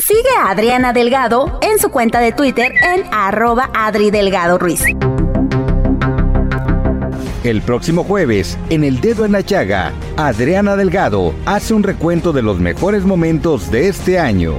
[0.00, 4.82] Sigue a Adriana Delgado en su cuenta de Twitter en arroba Adri Delgado Ruiz.
[7.44, 12.40] El próximo jueves, en El Dedo en la Chaga, Adriana Delgado hace un recuento de
[12.40, 14.54] los mejores momentos de este año.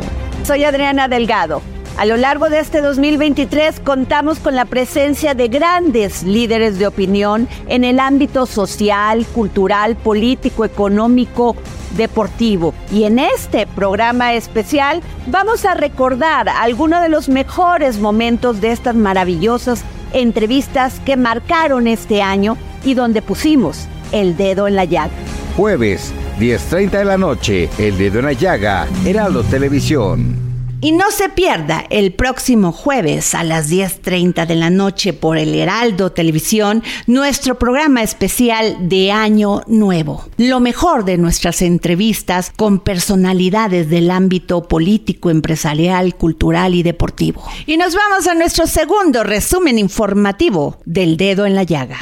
[0.45, 1.63] Soy Adriana Delgado.
[1.95, 7.47] A lo largo de este 2023 contamos con la presencia de grandes líderes de opinión
[7.67, 11.56] en el ámbito social, cultural, político, económico,
[11.95, 12.73] deportivo.
[12.91, 18.95] Y en este programa especial vamos a recordar algunos de los mejores momentos de estas
[18.95, 25.13] maravillosas entrevistas que marcaron este año y donde pusimos el dedo en la llaga.
[25.56, 30.53] Jueves, 10.30 de la noche, El Dedo en la Llaga, Heraldo Televisión.
[30.84, 35.56] Y no se pierda el próximo jueves a las 10.30 de la noche por el
[35.56, 40.26] Heraldo Televisión nuestro programa especial de Año Nuevo.
[40.36, 47.41] Lo mejor de nuestras entrevistas con personalidades del ámbito político, empresarial, cultural y deportivo.
[47.65, 51.98] Y nos vamos a nuestro segundo resumen informativo del dedo en la llaga.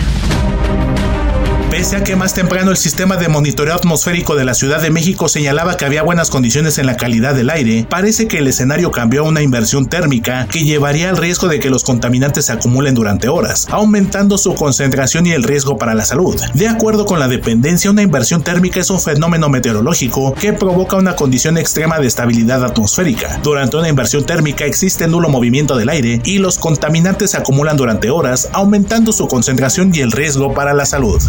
[1.71, 5.29] Pese a que más temprano el sistema de monitoreo atmosférico de la Ciudad de México
[5.29, 9.21] señalaba que había buenas condiciones en la calidad del aire, parece que el escenario cambió
[9.21, 13.29] a una inversión térmica que llevaría al riesgo de que los contaminantes se acumulen durante
[13.29, 16.39] horas, aumentando su concentración y el riesgo para la salud.
[16.53, 21.15] De acuerdo con la dependencia, una inversión térmica es un fenómeno meteorológico que provoca una
[21.15, 23.39] condición extrema de estabilidad atmosférica.
[23.43, 28.09] Durante una inversión térmica existe nulo movimiento del aire y los contaminantes se acumulan durante
[28.09, 31.21] horas, aumentando su concentración y el riesgo para la salud.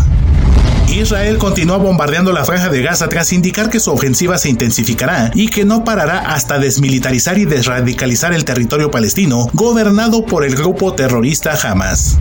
[0.93, 5.49] Israel continúa bombardeando la franja de Gaza tras indicar que su ofensiva se intensificará y
[5.49, 11.59] que no parará hasta desmilitarizar y desradicalizar el territorio palestino gobernado por el grupo terrorista
[11.63, 12.19] Hamas.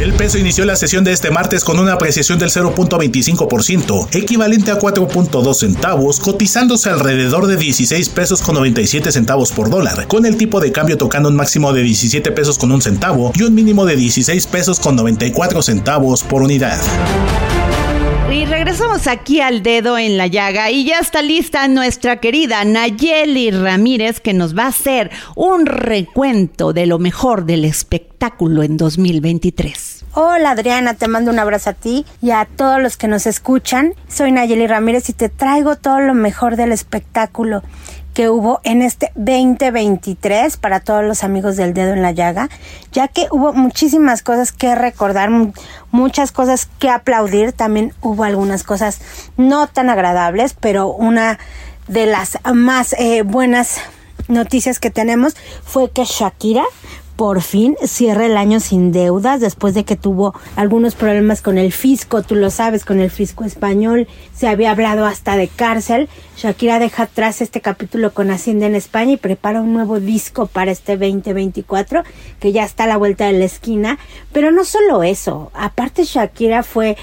[0.00, 4.78] El peso inició la sesión de este martes con una apreciación del 0.25%, equivalente a
[4.78, 10.60] 4.2 centavos, cotizándose alrededor de 16 pesos con 97 centavos por dólar, con el tipo
[10.60, 13.96] de cambio tocando un máximo de 17 pesos con un centavo y un mínimo de
[13.96, 16.78] 16 pesos con 94 centavos por unidad.
[18.30, 23.50] Y regresamos aquí al dedo en la llaga y ya está lista nuestra querida Nayeli
[23.50, 30.04] Ramírez que nos va a hacer un recuento de lo mejor del espectáculo en 2023.
[30.12, 33.94] Hola Adriana, te mando un abrazo a ti y a todos los que nos escuchan.
[34.08, 37.62] Soy Nayeli Ramírez y te traigo todo lo mejor del espectáculo
[38.16, 42.48] que hubo en este 2023 para todos los amigos del dedo en la llaga,
[42.90, 45.28] ya que hubo muchísimas cosas que recordar,
[45.90, 49.02] muchas cosas que aplaudir, también hubo algunas cosas
[49.36, 51.38] no tan agradables, pero una
[51.88, 53.80] de las más eh, buenas
[54.28, 56.64] noticias que tenemos fue que Shakira
[57.16, 61.72] por fin cierra el año sin deudas después de que tuvo algunos problemas con el
[61.72, 66.08] fisco, tú lo sabes, con el fisco español, se había hablado hasta de cárcel.
[66.36, 70.70] Shakira deja atrás este capítulo con Hacienda en España y prepara un nuevo disco para
[70.70, 72.02] este 2024
[72.38, 73.98] que ya está a la vuelta de la esquina,
[74.32, 76.96] pero no solo eso, aparte Shakira fue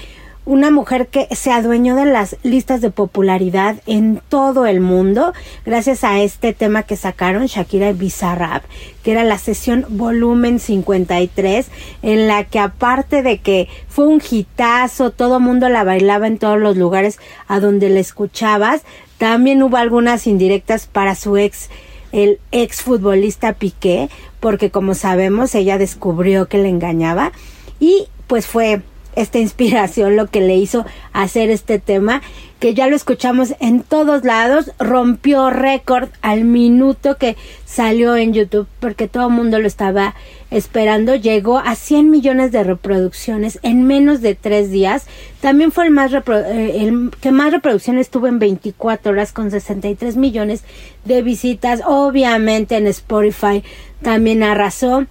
[0.46, 5.32] una mujer que se adueñó de las listas de popularidad en todo el mundo
[5.64, 8.62] gracias a este tema que sacaron Shakira y Bizarrap,
[9.02, 11.66] que era la sesión volumen 53
[12.02, 16.58] en la que aparte de que fue un hitazo, todo mundo la bailaba en todos
[16.58, 18.82] los lugares a donde la escuchabas,
[19.18, 21.70] también hubo algunas indirectas para su ex
[22.12, 27.32] el exfutbolista Piqué, porque como sabemos ella descubrió que le engañaba
[27.80, 28.82] y pues fue
[29.16, 32.22] esta inspiración lo que le hizo hacer este tema,
[32.60, 38.66] que ya lo escuchamos en todos lados, rompió récord al minuto que salió en YouTube,
[38.80, 40.14] porque todo el mundo lo estaba
[40.50, 45.06] esperando, llegó a 100 millones de reproducciones en menos de tres días,
[45.40, 50.16] también fue el, más eh, el que más reproducciones tuvo en 24 horas con 63
[50.16, 50.62] millones
[51.04, 53.62] de visitas, obviamente en Spotify
[54.00, 55.06] también arrasó.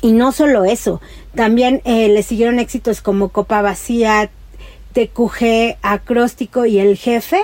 [0.00, 1.00] Y no solo eso,
[1.38, 4.28] también eh, le siguieron éxitos como Copa Vacía,
[4.92, 7.38] TQG, Acróstico y El Jefe.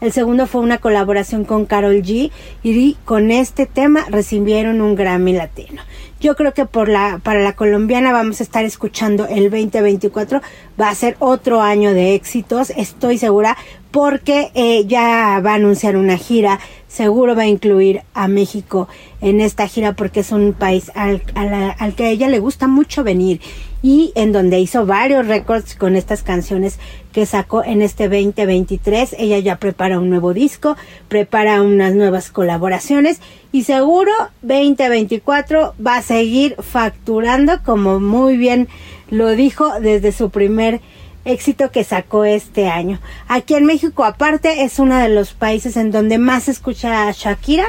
[0.00, 2.30] El segundo fue una colaboración con Carol G
[2.62, 5.82] y con este tema recibieron un Grammy Latino.
[6.20, 10.42] Yo creo que por la, para la colombiana vamos a estar escuchando el 2024.
[10.78, 13.56] Va a ser otro año de éxitos, estoy segura,
[13.90, 16.60] porque eh, ya va a anunciar una gira.
[16.88, 18.86] Seguro va a incluir a México
[19.22, 23.02] en esta gira porque es un país al, al que a ella le gusta mucho
[23.02, 23.40] venir
[23.82, 26.78] y en donde hizo varios récords con estas canciones
[27.12, 29.16] que sacó en este 2023.
[29.18, 30.76] Ella ya prepara un nuevo disco,
[31.08, 33.20] prepara unas nuevas colaboraciones
[33.52, 34.12] y seguro
[34.42, 38.68] 2024 va a seguir facturando como muy bien
[39.10, 40.80] lo dijo desde su primer
[41.24, 43.00] éxito que sacó este año.
[43.28, 47.12] Aquí en México aparte es uno de los países en donde más se escucha a
[47.12, 47.66] Shakira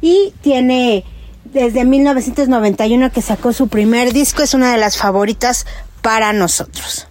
[0.00, 1.04] y tiene
[1.54, 5.66] desde 1991 que sacó su primer disco, es una de las favoritas
[6.02, 7.06] para nosotros.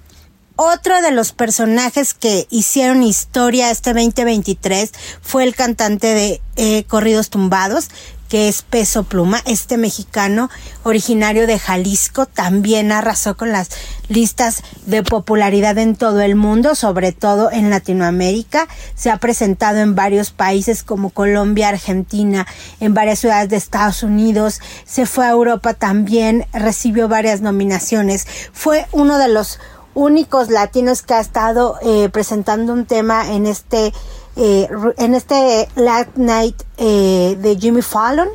[0.55, 7.31] Otro de los personajes que hicieron historia este 2023 fue el cantante de eh, Corridos
[7.31, 7.89] Tumbados,
[8.29, 10.51] que es Peso Pluma, este mexicano
[10.83, 13.69] originario de Jalisco, también arrasó con las
[14.09, 18.67] listas de popularidad en todo el mundo, sobre todo en Latinoamérica.
[18.95, 22.47] Se ha presentado en varios países como Colombia, Argentina,
[22.79, 24.61] en varias ciudades de Estados Unidos.
[24.85, 28.27] Se fue a Europa también, recibió varias nominaciones.
[28.51, 29.59] Fue uno de los
[29.95, 33.93] únicos latinos que ha estado eh, presentando un tema en este
[34.35, 38.29] eh, en este Late Night eh, de Jimmy Fallon.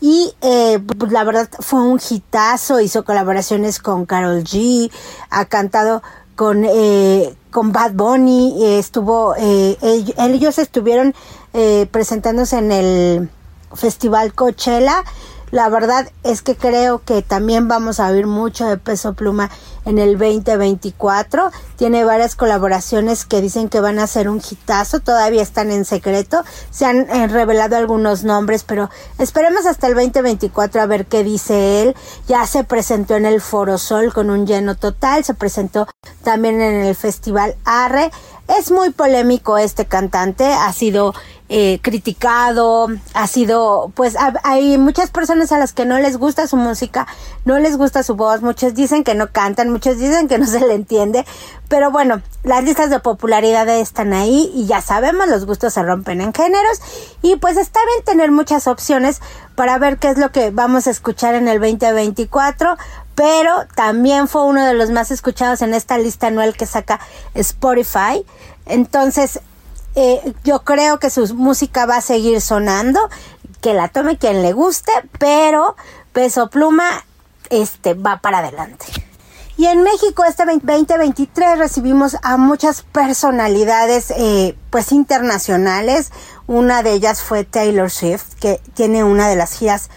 [0.00, 4.90] Y eh, la verdad fue un hitazo, hizo colaboraciones con Carol G,
[5.28, 6.02] ha cantado
[6.36, 6.66] con,
[7.50, 11.14] con Bad Bunny, estuvo, ellos estuvieron
[11.90, 13.30] presentándose en el
[13.74, 15.04] Festival Coachella
[15.50, 19.50] la verdad es que creo que también vamos a oír mucho de Peso Pluma
[19.84, 21.50] en el 2024.
[21.76, 26.44] Tiene varias colaboraciones que dicen que van a ser un hitazo, todavía están en secreto.
[26.70, 31.82] Se han eh, revelado algunos nombres, pero esperemos hasta el 2024 a ver qué dice
[31.82, 31.96] él.
[32.28, 35.88] Ya se presentó en el Foro Sol con un lleno total, se presentó
[36.22, 38.10] también en el Festival Arre.
[38.58, 41.14] Es muy polémico este cantante, ha sido
[41.52, 46.56] eh, criticado, ha sido, pues hay muchas personas a las que no les gusta su
[46.56, 47.08] música,
[47.44, 50.60] no les gusta su voz, muchos dicen que no cantan, muchos dicen que no se
[50.60, 51.26] le entiende,
[51.68, 56.20] pero bueno, las listas de popularidad están ahí y ya sabemos, los gustos se rompen
[56.20, 56.80] en géneros
[57.20, 59.20] y pues está bien tener muchas opciones
[59.56, 62.76] para ver qué es lo que vamos a escuchar en el 2024,
[63.16, 67.00] pero también fue uno de los más escuchados en esta lista anual que saca
[67.34, 68.24] Spotify.
[68.66, 69.40] Entonces,
[69.94, 73.00] eh, yo creo que su música va a seguir sonando,
[73.60, 75.76] que la tome quien le guste, pero
[76.12, 77.04] Peso Pluma
[77.50, 78.86] este va para adelante.
[79.56, 86.12] Y en México este 2023 recibimos a muchas personalidades eh, pues internacionales.
[86.46, 89.90] Una de ellas fue Taylor Swift, que tiene una de las giras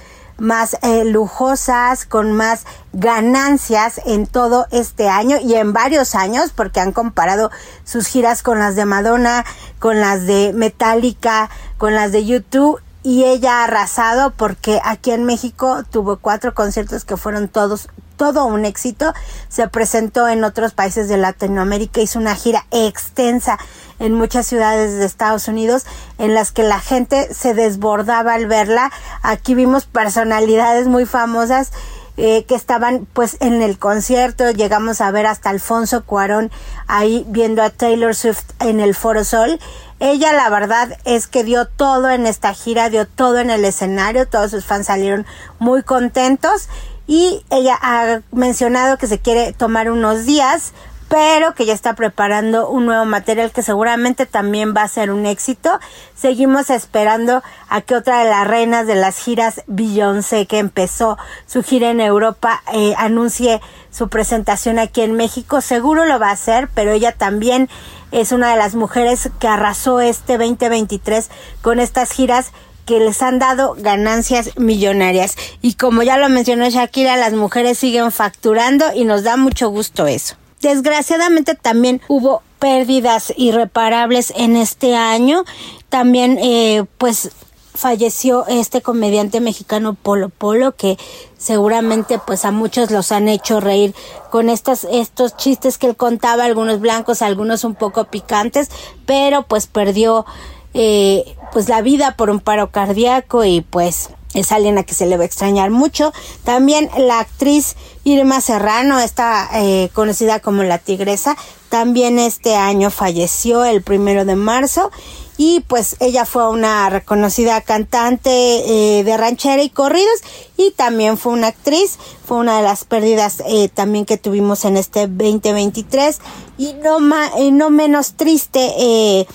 [0.44, 6.82] más eh, lujosas, con más ganancias en todo este año y en varios años, porque
[6.82, 7.50] han comparado
[7.86, 9.46] sus giras con las de Madonna,
[9.80, 15.26] con las de Metallica, con las de YouTube y ella ha arrasado porque aquí en
[15.26, 19.14] México tuvo cuatro conciertos que fueron todos todo un éxito.
[19.50, 23.58] Se presentó en otros países de Latinoamérica, hizo una gira extensa
[24.00, 25.86] en muchas ciudades de Estados Unidos
[26.18, 28.92] en las que la gente se desbordaba al verla.
[29.22, 31.72] Aquí vimos personalidades muy famosas
[32.16, 34.52] eh, que estaban pues en el concierto.
[34.52, 36.52] Llegamos a ver hasta Alfonso Cuarón
[36.88, 39.60] ahí viendo a Taylor Swift en el Foro Sol.
[40.00, 44.28] Ella la verdad es que dio todo en esta gira, dio todo en el escenario,
[44.28, 45.26] todos sus fans salieron
[45.60, 46.68] muy contentos
[47.08, 50.74] y ella ha mencionado que se quiere tomar unos días
[51.14, 55.28] pero que ya está preparando un nuevo material que seguramente también va a ser un
[55.28, 55.80] éxito.
[56.16, 61.62] Seguimos esperando a que otra de las reinas de las giras, Beyoncé, que empezó su
[61.62, 65.62] gira en Europa, eh, anuncie su presentación aquí en México.
[65.62, 67.70] Seguro lo va a hacer, pero ella también
[68.12, 71.30] es una de las mujeres que arrasó este 2023
[71.62, 72.54] con estas giras
[72.86, 75.36] que les han dado ganancias millonarias.
[75.62, 80.08] Y como ya lo mencionó Shakira, las mujeres siguen facturando y nos da mucho gusto
[80.08, 80.36] eso.
[80.62, 85.44] Desgraciadamente también hubo pérdidas irreparables en este año.
[85.90, 87.32] También, eh, pues,
[87.76, 90.98] falleció este comediante mexicano Polo Polo que
[91.38, 93.96] seguramente pues a muchos los han hecho reír
[94.30, 98.70] con estos estos chistes que él contaba algunos blancos algunos un poco picantes
[99.08, 100.26] pero pues perdió
[100.74, 105.06] eh, pues la vida por un paro cardíaco y pues es alguien a que se
[105.06, 106.12] le va a extrañar mucho.
[106.44, 111.38] También la actriz Irma Serrano, está eh, conocida como la Tigresa,
[111.70, 114.92] también este año falleció el primero de marzo
[115.38, 120.22] y pues ella fue una reconocida cantante eh, de ranchera y corridos
[120.58, 124.78] y también fue una actriz, fue una de las pérdidas eh, también que tuvimos en
[124.78, 126.20] este 2023
[126.60, 127.00] y no,
[127.40, 129.26] y no menos triste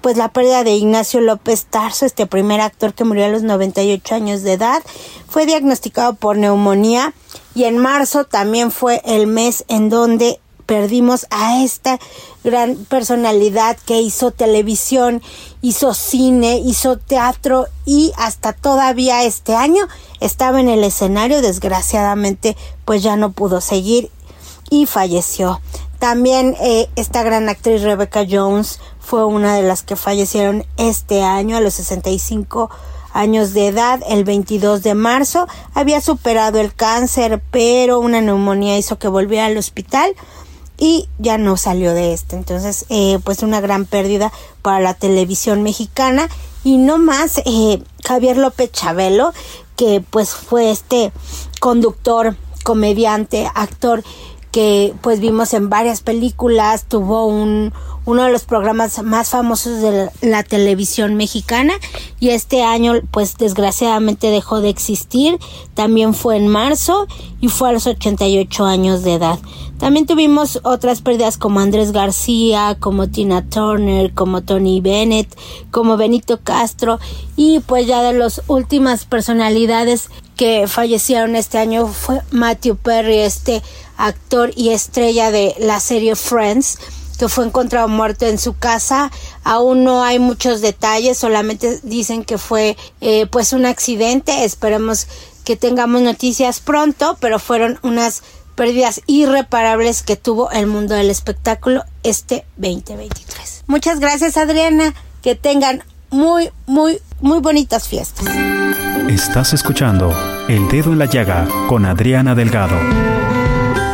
[0.00, 4.14] pues la pérdida de Ignacio López Tarso, este primer actor que murió a los 98
[4.14, 4.82] años de edad,
[5.28, 7.14] fue diagnosticado por neumonía
[7.54, 10.40] y en marzo también fue el mes en donde
[10.70, 11.98] perdimos a esta
[12.44, 15.20] gran personalidad que hizo televisión,
[15.62, 19.88] hizo cine, hizo teatro y hasta todavía este año
[20.20, 24.12] estaba en el escenario, desgraciadamente pues ya no pudo seguir
[24.70, 25.60] y falleció.
[25.98, 28.78] También eh, esta gran actriz Rebecca Jones
[29.10, 32.70] fue una de las que fallecieron este año a los 65
[33.12, 35.48] años de edad, el 22 de marzo.
[35.74, 40.14] Había superado el cáncer, pero una neumonía hizo que volviera al hospital
[40.78, 42.36] y ya no salió de este.
[42.36, 44.30] Entonces, eh, pues una gran pérdida
[44.62, 46.28] para la televisión mexicana.
[46.62, 49.32] Y no más, eh, Javier López Chabelo,
[49.74, 51.10] que pues fue este
[51.58, 54.04] conductor, comediante, actor
[54.50, 57.72] que pues vimos en varias películas, tuvo un,
[58.04, 61.74] uno de los programas más famosos de la, televisión mexicana
[62.18, 65.38] y este año pues desgraciadamente dejó de existir.
[65.74, 67.06] También fue en marzo
[67.40, 69.38] y fue a los 88 años de edad.
[69.78, 75.38] También tuvimos otras pérdidas como Andrés García, como Tina Turner, como Tony Bennett,
[75.70, 76.98] como Benito Castro
[77.36, 80.10] y pues ya de las últimas personalidades
[80.40, 83.62] que fallecieron este año fue Matthew Perry, este
[83.98, 86.78] actor y estrella de la serie Friends
[87.18, 89.12] que fue encontrado muerto en su casa.
[89.44, 94.46] Aún no hay muchos detalles, solamente dicen que fue eh, pues un accidente.
[94.46, 95.08] Esperemos
[95.44, 98.22] que tengamos noticias pronto, pero fueron unas
[98.54, 103.64] pérdidas irreparables que tuvo el mundo del espectáculo este 2023.
[103.66, 108.26] Muchas gracias Adriana, que tengan muy, muy, muy bonitas fiestas.
[109.08, 110.14] Estás escuchando
[110.48, 112.76] El Dedo en la Llaga con Adriana Delgado.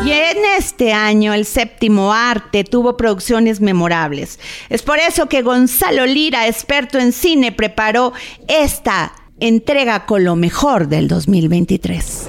[0.04, 4.38] Y en este año el séptimo arte tuvo producciones memorables.
[4.68, 8.12] Es por eso que Gonzalo Lira, experto en cine, preparó
[8.46, 12.28] esta entrega con lo mejor del 2023.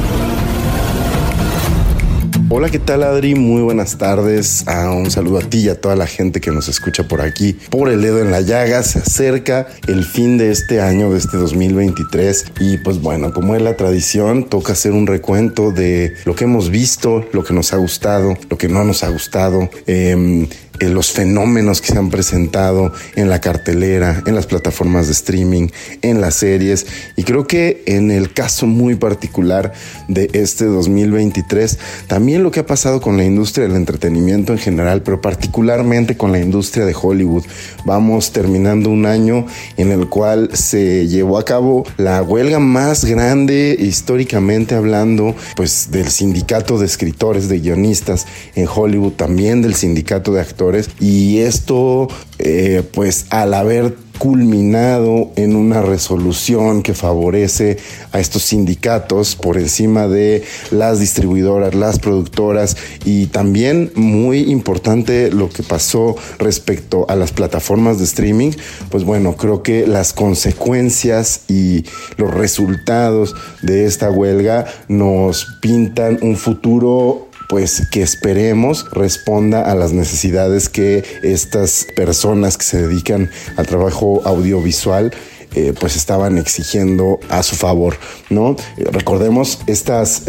[2.53, 3.33] Hola, ¿qué tal Adri?
[3.33, 4.65] Muy buenas tardes.
[4.67, 7.53] Ah, un saludo a ti y a toda la gente que nos escucha por aquí.
[7.69, 11.37] Por el dedo en la llaga, se acerca el fin de este año, de este
[11.37, 12.51] 2023.
[12.59, 16.69] Y pues bueno, como es la tradición, toca hacer un recuento de lo que hemos
[16.69, 19.69] visto, lo que nos ha gustado, lo que no nos ha gustado.
[19.87, 20.45] Eh,
[20.79, 25.67] los fenómenos que se han presentado en la cartelera, en las plataformas de streaming,
[26.01, 26.85] en las series.
[27.15, 29.73] Y creo que en el caso muy particular
[30.07, 35.03] de este 2023, también lo que ha pasado con la industria del entretenimiento en general,
[35.03, 37.43] pero particularmente con la industria de Hollywood.
[37.85, 39.45] Vamos terminando un año
[39.77, 46.07] en el cual se llevó a cabo la huelga más grande históricamente hablando, pues del
[46.09, 50.60] sindicato de escritores, de guionistas en Hollywood, también del sindicato de actores
[50.99, 52.07] y esto
[52.37, 57.77] eh, pues al haber culminado en una resolución que favorece
[58.11, 65.49] a estos sindicatos por encima de las distribuidoras, las productoras y también muy importante lo
[65.49, 68.51] que pasó respecto a las plataformas de streaming,
[68.91, 71.83] pues bueno, creo que las consecuencias y
[72.17, 73.33] los resultados
[73.63, 81.03] de esta huelga nos pintan un futuro pues que esperemos responda a las necesidades que
[81.21, 85.11] estas personas que se dedican al trabajo audiovisual
[85.53, 87.97] eh, pues estaban exigiendo a su favor,
[88.29, 88.55] ¿no?
[88.77, 90.23] recordemos, estas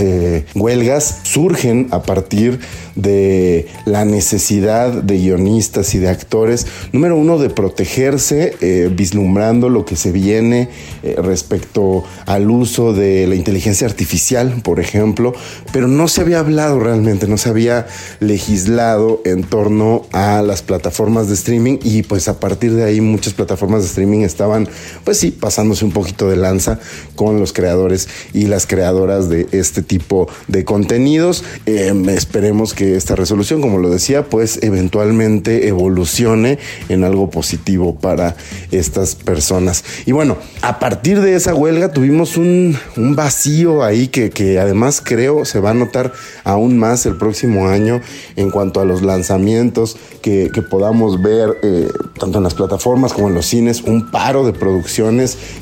[0.54, 2.60] huelgas surgen a partir
[2.94, 9.96] de la necesidad de guionistas y de actores, número uno, de protegerse, vislumbrando lo que
[9.96, 10.68] se viene
[11.16, 15.32] respecto al uso de la inteligencia artificial, por ejemplo,
[15.72, 17.86] pero no se había hablado realmente, no se había
[18.20, 23.34] legislado en torno a las plataformas de streaming y pues a partir de ahí muchas
[23.34, 24.68] plataformas de streaming estaban
[25.04, 26.78] pues sí pasándose un poquito de lanza
[27.16, 31.44] con los creadores y las creadoras de este tipo de contenidos.
[31.66, 36.58] Em, esperemos que esta resolución, como lo decía, pues eventualmente evolucione
[36.88, 38.36] en algo positivo para
[38.70, 39.84] estas personas.
[40.06, 45.02] Y bueno, a partir de esa huelga tuvimos un, un vacío ahí que, que además
[45.04, 46.12] creo se va a notar
[46.44, 48.00] aún más el próximo año
[48.36, 51.88] en cuanto a los lanzamientos que, podamos ver eh,
[52.18, 54.52] tanto en las plataformas como en los cines, un paro de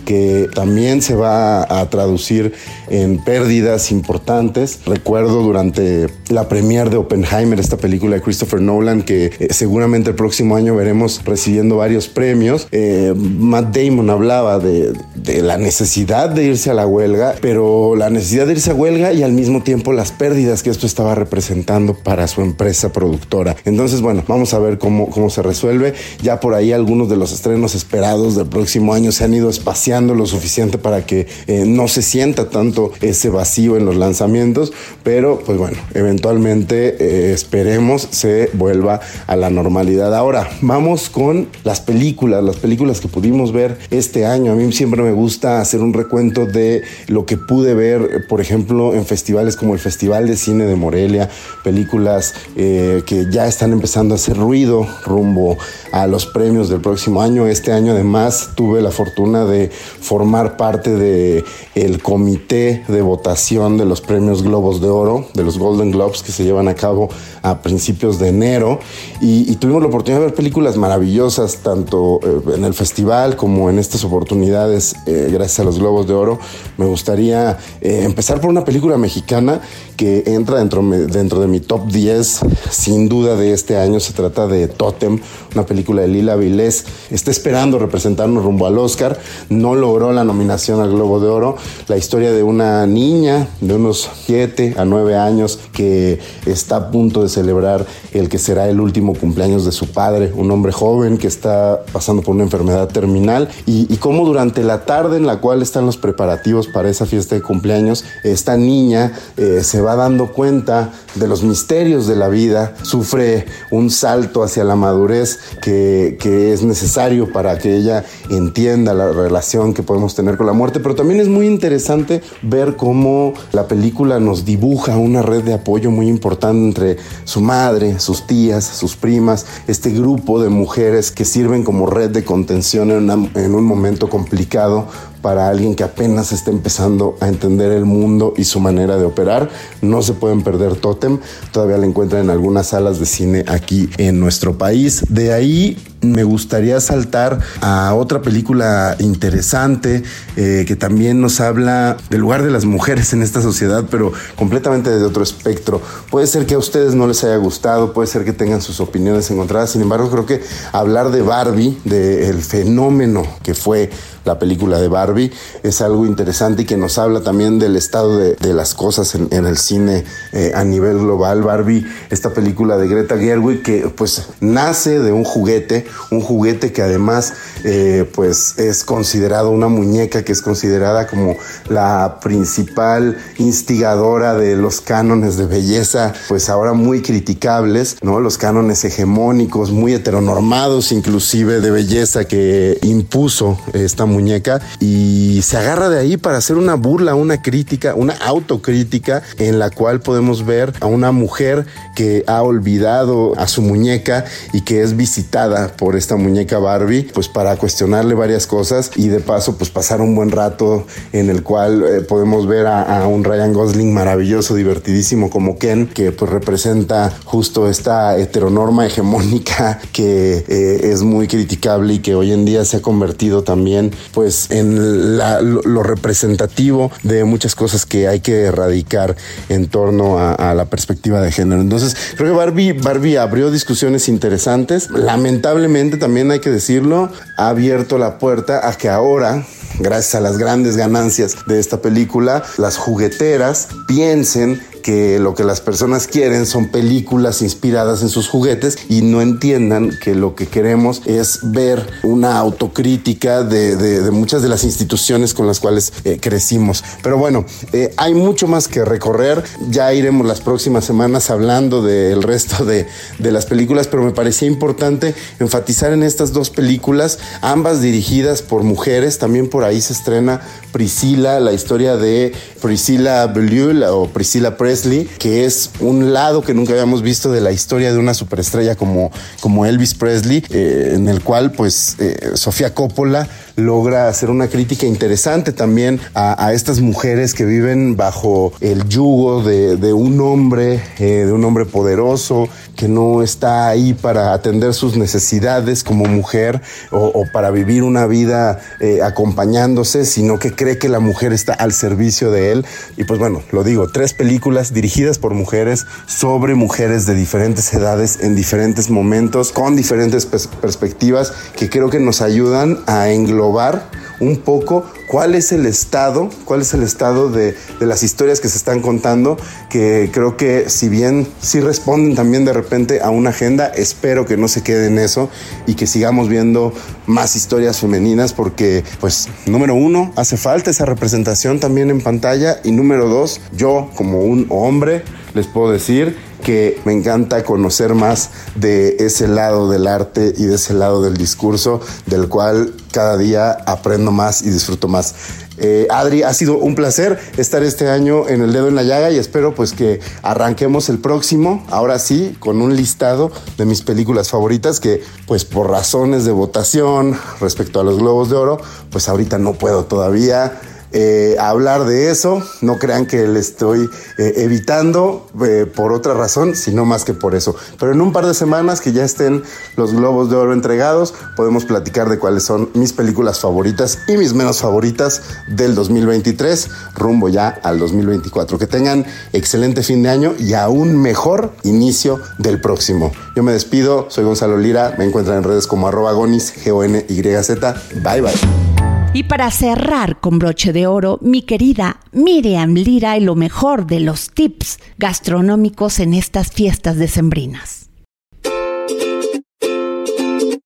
[0.04, 2.52] que también se va a traducir
[2.88, 4.80] en pérdidas importantes.
[4.86, 10.16] Recuerdo durante la premier de Oppenheimer, esta película de Christopher Nolan, que eh, seguramente el
[10.16, 12.68] próximo año veremos recibiendo varios premios.
[12.72, 18.10] Eh, Matt Damon hablaba de, de la necesidad de irse a la huelga, pero la
[18.10, 21.94] necesidad de irse a huelga y al mismo tiempo las pérdidas que esto estaba representando
[21.94, 23.56] para su empresa productora.
[23.64, 25.94] Entonces, bueno, vamos a ver cómo, cómo se resuelve.
[26.22, 30.14] Ya por ahí algunos de los estrenos esperados del próximo año se han ido espaciando
[30.14, 34.72] lo suficiente para que eh, no se sienta tanto ese vacío en los lanzamientos,
[35.02, 40.14] pero pues bueno, eventualmente eh, esperemos se vuelva a la normalidad.
[40.14, 44.52] Ahora, vamos con las películas, las películas que pudimos ver este año.
[44.52, 48.94] A mí siempre me gusta hacer un recuento de lo que pude ver, por ejemplo,
[48.94, 51.28] en festivales como el Festival de Cine de Morelia,
[51.64, 55.56] películas eh, que ya están empezando a hacer ruido rumbo
[55.92, 57.46] a los premios del próximo año.
[57.46, 61.44] Este año además tuve la fortuna de formar parte de
[61.74, 66.32] el comité de votación de los premios Globos de Oro, de los Golden Globes que
[66.32, 67.10] se llevan a cabo
[67.42, 68.80] a principios de enero
[69.20, 73.78] y, tuvimos la oportunidad de ver películas maravillosas tanto eh, en el festival como en
[73.78, 76.38] estas oportunidades eh, gracias a los Globos de Oro.
[76.78, 79.60] Me gustaría empezar por una película mexicana
[79.98, 82.40] que entra dentro, dentro de mi top 10
[82.70, 84.00] sin duda de este año.
[84.00, 85.20] Se trata de Totem,
[85.54, 86.86] una película de Lila Vilés.
[87.10, 89.09] Está esperando representarnos rumbo al Oscar.
[89.48, 91.56] No logró la nominación al Globo de Oro.
[91.88, 97.22] La historia de una niña de unos 7 a 9 años que está a punto
[97.22, 101.26] de celebrar el que será el último cumpleaños de su padre, un hombre joven que
[101.26, 105.84] está pasando por una enfermedad terminal y, cómo durante la tarde en la cual están
[105.84, 111.28] los preparativos para esa fiesta de cumpleaños, esta niña eh, se va dando cuenta de
[111.28, 117.30] los misterios de la vida, sufre un salto hacia la madurez que, que es necesario
[117.32, 121.28] para que ella entienda la relación que podemos tener con la muerte, pero también es
[121.28, 126.96] muy interesante ver cómo la película nos dibuja una red de apoyo muy importante entre
[127.24, 132.24] su madre, sus tías, sus primas, este grupo de mujeres que sirven como red de
[132.24, 134.86] contención en, en un momento complicado
[135.22, 139.48] para alguien que apenas está empezando a entender el mundo y su manera de operar.
[139.82, 141.18] No se pueden perder Totem,
[141.52, 145.04] todavía la encuentran en algunas salas de cine aquí en nuestro país.
[145.08, 150.02] De ahí me gustaría saltar a otra película interesante
[150.36, 154.90] eh, que también nos habla del lugar de las mujeres en esta sociedad, pero completamente
[154.90, 155.80] de otro espectro.
[156.10, 159.30] Puede ser que a ustedes no les haya gustado, puede ser que tengan sus opiniones
[159.30, 160.42] encontradas, sin embargo creo que
[160.72, 163.90] hablar de Barbie, del fenómeno que fue
[164.24, 168.36] la película de Barbie, es algo interesante y que nos habla también del estado de,
[168.54, 171.42] las cosas en, el cine eh, a nivel global.
[171.42, 176.82] Barbie, esta película de Greta Gerwig que pues nace de un juguete, un juguete que
[176.82, 177.32] además
[177.64, 181.36] eh, pues es considerado una muñeca que es considerada como
[181.68, 188.20] la principal instigadora de los cánones de belleza, pues ahora muy criticables, ¿no?
[188.20, 195.88] Los cánones hegemónicos, muy heteronormados inclusive de belleza que impuso esta muñeca y se agarra
[195.88, 200.72] de ahí para hacer una burla, una crítica, una autocrítica en la cual podemos ver
[200.80, 206.16] a una mujer que ha olvidado a su muñeca y que es visitada por esta
[206.16, 210.86] muñeca Barbie, pues para cuestionarle varias cosas y de paso pues pasar un buen rato
[211.12, 216.12] en el cual eh, podemos ver a, un Ryan Gosling maravilloso, divertidísimo como Ken, que
[216.12, 222.44] pues representa justo esta heteronorma hegemónica que eh, es muy criticable y que hoy en
[222.44, 228.42] día se ha convertido también pues en lo, representativo de muchas cosas que hay que
[228.42, 229.16] erradicar
[229.48, 231.60] en torno a, la perspectiva de género.
[231.60, 234.90] Entonces, creo que Barbie, Barbie abrió discusiones interesantes.
[234.90, 239.44] Lamentablemente, también hay que decirlo, ha abierto la puerta a que ahora
[239.78, 245.60] gracias a las grandes ganancias de esta película, las jugueteras piensen que lo que las
[245.60, 251.02] personas quieren son películas inspiradas en sus juguetes y no entiendan que lo que queremos
[251.06, 256.84] es ver una autocrítica de, muchas de las instituciones con las cuales eh, crecimos.
[257.02, 259.42] Pero bueno, eh, hay mucho más que recorrer.
[259.68, 262.86] Ya iremos las próximas semanas hablando del resto de,
[263.18, 269.18] las películas, pero me parecía importante enfatizar en estas dos películas, ambas dirigidas por mujeres.
[269.18, 270.40] También por ahí se estrena
[270.72, 276.74] Priscila, la historia de Priscilla Beaulieu o Priscilla Presley, que es un lado que nunca
[276.74, 279.10] habíamos visto de la historia de una superestrella como,
[279.40, 284.86] como Elvis Presley, eh, en el cual pues eh, Sofía Coppola logra hacer una crítica
[284.86, 291.32] interesante también a, estas mujeres que viven bajo el yugo de, un hombre, eh, de
[291.32, 297.50] un hombre poderoso, que no está ahí para atender sus necesidades como mujer o, para
[297.50, 298.60] vivir una vida
[299.02, 302.66] acompañándose, sino que cree que la mujer está al servicio de él.
[302.96, 308.20] Y pues bueno, lo digo, tres películas dirigidas por mujeres sobre mujeres de diferentes edades,
[308.20, 313.88] en diferentes momentos, con diferentes perspectivas, que creo que nos ayudan a englobar
[314.20, 318.58] un poco cuál es el estado, cuál es el estado de, las historias que se
[318.58, 319.36] están contando,
[319.68, 324.36] que creo que si bien sí responden también de repente a una agenda, espero que
[324.36, 325.30] no se quede en eso
[325.66, 326.72] y que sigamos viendo
[327.06, 332.70] más historias femeninas porque, pues, número uno, hace falta esa representación también en pantalla y
[332.72, 335.02] número dos, yo como un hombre
[335.34, 340.56] les puedo decir que me encanta conocer más de ese lado del arte y de
[340.56, 345.14] ese lado del discurso, del cual cada día aprendo más y disfruto más.
[345.62, 349.10] Eh, Adri, ha sido un placer estar este año en el dedo en la llaga
[349.10, 354.30] y espero pues que arranquemos el próximo, ahora sí, con un listado de mis películas
[354.30, 358.58] favoritas que pues por razones de votación respecto a los Globos de Oro,
[358.90, 360.58] pues ahorita no puedo todavía
[360.92, 362.42] eh, hablar de eso.
[362.60, 363.88] No crean que le estoy
[364.18, 367.54] eh, evitando eh, por otra razón, sino más que por eso.
[367.78, 369.42] Pero en un par de semanas que ya estén
[369.76, 374.34] los globos de oro entregados, podemos platicar de cuáles son mis películas favoritas y mis
[374.34, 378.58] menos favoritas del 2023, rumbo ya al 2024.
[378.58, 383.12] Que tengan excelente fin de año y aún mejor inicio del próximo.
[383.36, 387.74] Yo me despido, soy Gonzalo Lira, me encuentran en redes como arroba gonis, G-O-N-Y-Z.
[388.02, 388.79] Bye bye.
[389.12, 393.98] Y para cerrar con broche de oro, mi querida Miriam Lira y lo mejor de
[393.98, 397.90] los tips gastronómicos en estas fiestas decembrinas.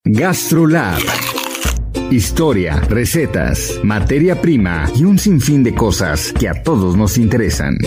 [0.04, 1.00] GastroLab.
[2.10, 7.78] Historia, recetas, materia prima y un sinfín de cosas que a todos nos interesan.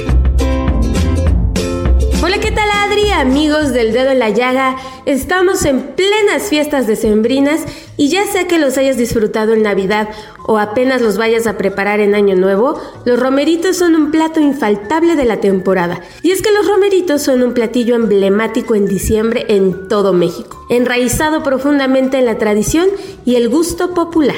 [2.23, 2.66] Hola, ¿qué tal
[3.17, 4.75] Amigos del dedo en la llaga,
[5.07, 7.61] estamos en plenas fiestas decembrinas
[7.97, 10.09] y ya sea que los hayas disfrutado en Navidad
[10.45, 15.15] o apenas los vayas a preparar en Año Nuevo, los romeritos son un plato infaltable
[15.15, 15.99] de la temporada.
[16.21, 21.41] Y es que los romeritos son un platillo emblemático en diciembre en todo México, enraizado
[21.41, 22.87] profundamente en la tradición
[23.25, 24.37] y el gusto popular.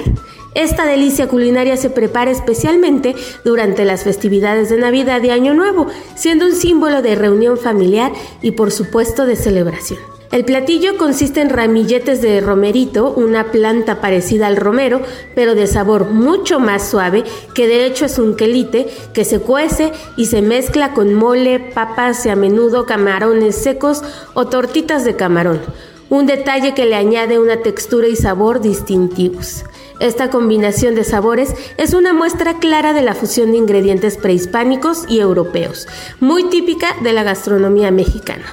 [0.56, 6.46] Esta delicia culinaria se prepara especialmente durante las festividades de Navidad y Año Nuevo, siendo
[6.46, 10.00] un símbolo de reunión familiar y por supuesto de celebración.
[10.32, 15.02] El platillo consiste en ramilletes de romerito, una planta parecida al romero,
[15.34, 17.24] pero de sabor mucho más suave,
[17.56, 22.28] que de hecho es un quelite, que se cuece y se mezcla con mole, papas
[22.28, 24.04] y a menudo camarones secos
[24.36, 25.62] o tortitas de camarón.
[26.10, 29.64] Un detalle que le añade una textura y sabor distintivos.
[30.00, 35.20] Esta combinación de sabores es una muestra clara de la fusión de ingredientes prehispánicos y
[35.20, 35.88] europeos,
[36.20, 38.46] muy típica de la gastronomía mexicana.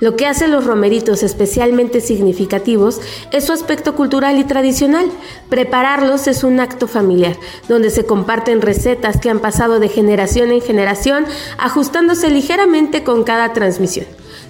[0.00, 3.00] Lo que hace los romeritos especialmente significativos
[3.32, 5.10] es su aspecto cultural y tradicional.
[5.48, 7.36] Prepararlos es un acto familiar,
[7.68, 11.24] donde se comparten recetas que han pasado de generación en generación,
[11.56, 14.06] ajustándose ligeramente con cada transmisión.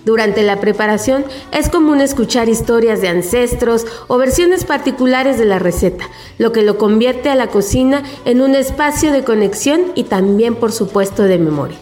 [0.08, 6.08] Durante la preparación es común escuchar historias de ancestros o versiones particulares de la receta,
[6.38, 10.72] lo que lo convierte a la cocina en un espacio de conexión y también por
[10.72, 11.76] supuesto de memoria.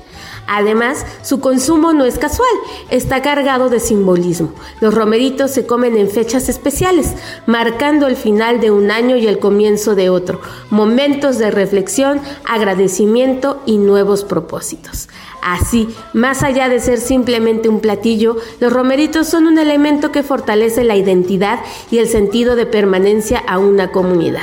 [0.46, 2.48] Además, su consumo no es casual,
[2.90, 4.52] está cargado de simbolismo.
[4.80, 7.14] Los romeritos se comen en fechas especiales,
[7.46, 10.40] marcando el final de un año y el comienzo de otro,
[10.70, 15.08] momentos de reflexión, agradecimiento y nuevos propósitos.
[15.42, 20.82] Así, más allá de ser simplemente un platillo, los romeritos son un elemento que fortalece
[20.82, 24.42] la identidad y el sentido de permanencia a una comunidad.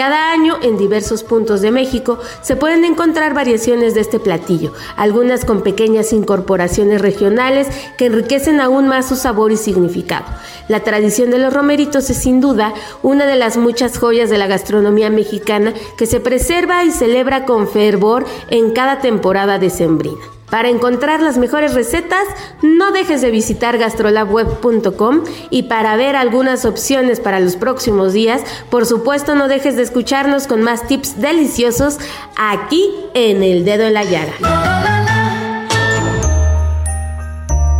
[0.00, 5.44] Cada año en diversos puntos de México se pueden encontrar variaciones de este platillo, algunas
[5.44, 10.24] con pequeñas incorporaciones regionales que enriquecen aún más su sabor y significado.
[10.68, 12.72] La tradición de los romeritos es sin duda
[13.02, 17.68] una de las muchas joyas de la gastronomía mexicana que se preserva y celebra con
[17.68, 20.39] fervor en cada temporada decembrina.
[20.50, 22.24] Para encontrar las mejores recetas,
[22.62, 28.84] no dejes de visitar gastrolabweb.com y para ver algunas opciones para los próximos días, por
[28.84, 31.98] supuesto no dejes de escucharnos con más tips deliciosos
[32.36, 34.34] aquí en El Dedo en la Llaga.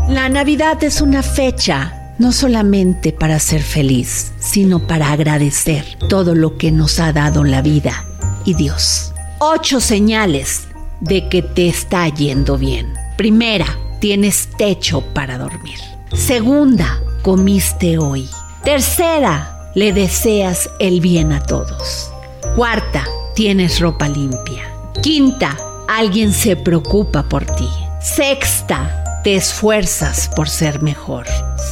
[0.08, 6.56] La Navidad es una fecha no solamente para ser feliz, sino para agradecer todo lo
[6.58, 8.04] que nos ha dado la vida
[8.44, 9.12] y Dios.
[9.38, 10.69] Ocho señales
[11.00, 12.92] de que te está yendo bien.
[13.16, 13.66] Primera,
[14.00, 15.78] tienes techo para dormir.
[16.12, 18.28] Segunda, comiste hoy.
[18.64, 22.10] Tercera, le deseas el bien a todos.
[22.56, 24.70] Cuarta, tienes ropa limpia.
[25.02, 25.56] Quinta,
[25.88, 27.68] alguien se preocupa por ti.
[28.00, 31.26] Sexta, te esfuerzas por ser mejor.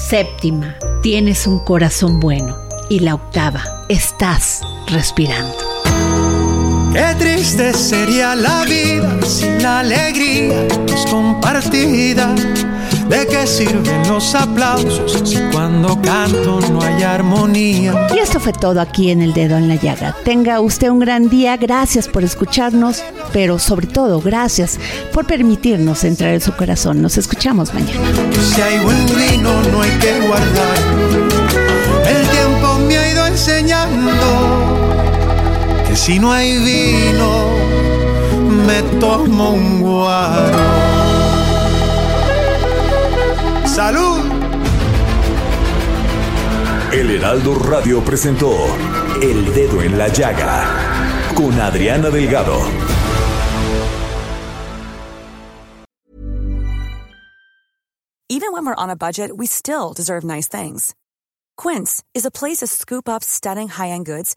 [0.09, 2.57] Séptima, tienes un corazón bueno.
[2.91, 5.68] Y la octava, estás respirando.
[6.93, 12.35] Qué triste sería la vida sin la alegría es compartida.
[13.09, 18.07] ¿De qué sirven los aplausos si cuando canto no hay armonía?
[18.15, 20.15] Y esto fue todo aquí en El Dedo en la Llaga.
[20.25, 24.79] Tenga usted un gran día, gracias por escucharnos, pero sobre todo gracias
[25.13, 27.01] por permitirnos entrar en su corazón.
[27.01, 28.09] Nos escuchamos mañana.
[28.55, 30.79] Si hay buen vino no hay que guardar.
[32.09, 34.68] El tiempo me ha ido enseñando
[35.99, 37.51] si no hay vino
[38.67, 40.59] me tomo un guaro.
[43.67, 44.21] ¡Salud!
[46.93, 48.53] El Heraldo Radio presentó
[49.21, 50.65] El Dedo en la Llaga
[51.35, 52.59] con Adriana Delgado.
[58.31, 60.95] Even when we're on a budget, we still deserve nice things.
[61.57, 64.37] Quince is a place to scoop up stunning high-end goods